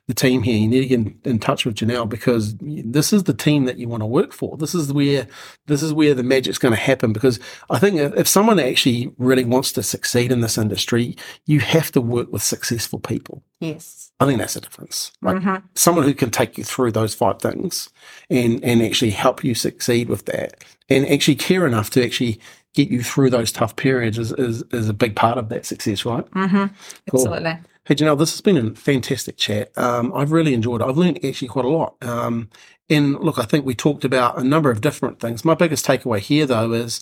[0.08, 0.58] the team here.
[0.58, 3.78] You need to get in, in touch with Janelle because this is the team that
[3.78, 4.56] you want to work for.
[4.58, 5.28] This is where
[5.66, 7.12] this is where the magic's going to happen.
[7.12, 11.16] Because I think if, someone actually really wants to succeed in this industry,
[11.46, 13.42] you have to work with successful people.
[13.60, 14.12] Yes.
[14.20, 15.12] I think that's the difference.
[15.22, 15.66] Like Mm-hmm.
[15.74, 17.90] someone who can take you through those five things
[18.30, 22.40] and and actually help you succeed with that, and actually care enough to actually
[22.74, 26.06] get you through those tough periods is is, is a big part of that success,
[26.06, 26.30] right?
[26.32, 26.66] Mm-hmm.
[27.10, 27.22] Cool.
[27.28, 27.58] Absolutely.
[27.88, 29.72] Hey Janelle, this has been a fantastic chat.
[29.78, 30.86] Um, I've really enjoyed it.
[30.86, 31.96] I've learned actually quite a lot.
[32.02, 32.50] Um,
[32.90, 35.46] and look, I think we talked about a number of different things.
[35.46, 37.00] My biggest takeaway here, though, is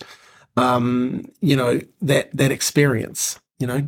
[0.57, 3.39] um, you know that that experience.
[3.60, 3.88] You know,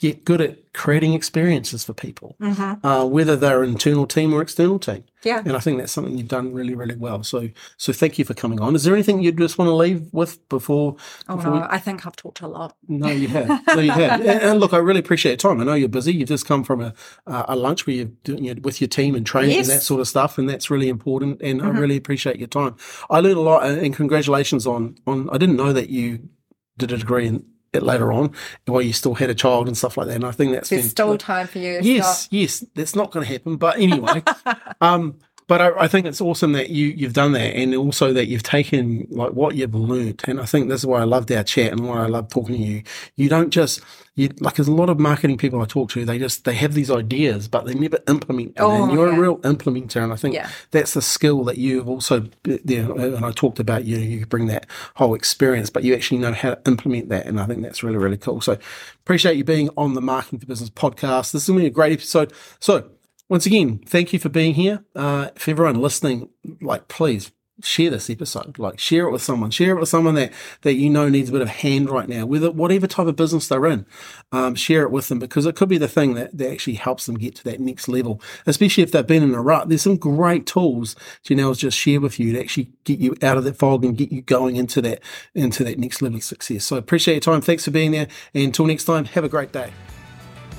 [0.00, 2.84] get good at creating experiences for people, Mm-hmm.
[2.84, 5.04] uh, whether they're an internal team or external team.
[5.22, 5.38] Yeah.
[5.44, 7.22] And I think that's something you've done really, really well.
[7.22, 8.74] So, so thank you for coming on.
[8.74, 10.96] Is there anything you just want to leave with before?
[11.28, 12.76] Oh before we- no, I think I've talked a lot.
[12.88, 13.48] no, you have.
[13.68, 14.20] No, you have.
[14.24, 15.60] And, and look, I really appreciate your time.
[15.60, 16.12] I know you're busy.
[16.12, 16.92] You've just come from a
[17.26, 19.68] uh, a lunch where you're doing it with your team and training Yes.
[19.68, 21.40] and that sort of stuff, and that's really important.
[21.40, 22.74] And I really appreciate your time.
[23.08, 25.30] I learned a lot, and, congratulations on on.
[25.30, 26.28] I didn't know that you
[26.76, 27.44] did a degree in
[27.82, 28.32] later on,
[28.66, 30.16] while you still had a child and stuff like that.
[30.16, 31.26] And I think that's There's still fantastic.
[31.26, 31.80] time for you.
[31.82, 33.56] Yes, yes, that's not going to happen.
[33.56, 34.22] But anyway,
[34.80, 38.26] um, but I, I think it's awesome that you you've done that, and also that
[38.26, 40.22] you've taken like what you've learned.
[40.26, 42.56] And I think this is why I loved our chat and why I love talking
[42.56, 42.82] to you.
[43.16, 43.80] You don't just
[44.16, 46.04] you like there's a lot of marketing people I talk to.
[46.04, 48.64] They just they have these ideas, but they never implement them.
[48.64, 49.16] Oh, and you're yeah.
[49.16, 50.48] a real implementer, and I think Yeah.
[50.70, 52.28] that's the skill that you've also.
[52.44, 53.98] You know, and I talked about you.
[53.98, 57.46] You bring that whole experience, but you actually know how to implement that, and I
[57.46, 58.40] think that's really really cool.
[58.40, 58.56] So
[59.02, 61.32] appreciate you being on the Marketing for Business podcast.
[61.32, 62.32] This is going to be a great episode.
[62.60, 62.88] So
[63.28, 64.84] once again, thank you for being here.
[64.94, 66.28] Uh, for everyone listening,
[66.60, 67.32] like please
[67.62, 68.58] share this episode.
[68.58, 69.50] Like share it with someone.
[69.50, 70.32] Share it with someone that
[70.62, 73.48] that you know needs a bit of hand right now, whether whatever type of business
[73.48, 73.86] they're in.
[74.32, 77.06] Um, share it with them because it could be the thing that, that actually helps
[77.06, 78.20] them get to that next level.
[78.46, 79.68] Especially if they've been in a rut.
[79.68, 83.44] There's some great tools Janelle's just shared with you to actually get you out of
[83.44, 85.00] that fog and get you going into that
[85.34, 86.64] into that next level of success.
[86.64, 87.40] So I appreciate your time.
[87.40, 88.08] Thanks for being there.
[88.34, 89.72] And until next time, have a great day.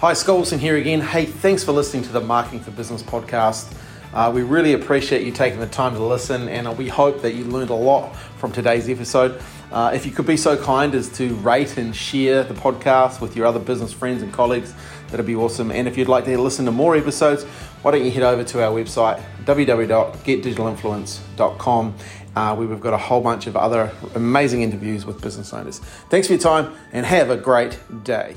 [0.02, 1.00] Hi, Skolson here again.
[1.00, 3.74] Hey, thanks for listening to the Marketing for Business podcast.
[4.14, 7.46] Uh, we really appreciate you taking the time to listen, and we hope that you
[7.46, 9.42] learned a lot from today's episode.
[9.72, 13.38] Uh, if you could be so kind as to rate and share the podcast with
[13.38, 14.74] your other business friends and colleagues,
[15.12, 15.72] that'd be awesome.
[15.72, 17.46] And if you'd like to listen to more episodes,
[17.82, 21.96] why don't you head over to our website, www.getdigitalinfluence.com,
[22.36, 25.80] uh, where we've got a whole bunch of other amazing interviews with business owners.
[26.10, 28.36] Thanks for your time, and have a great day.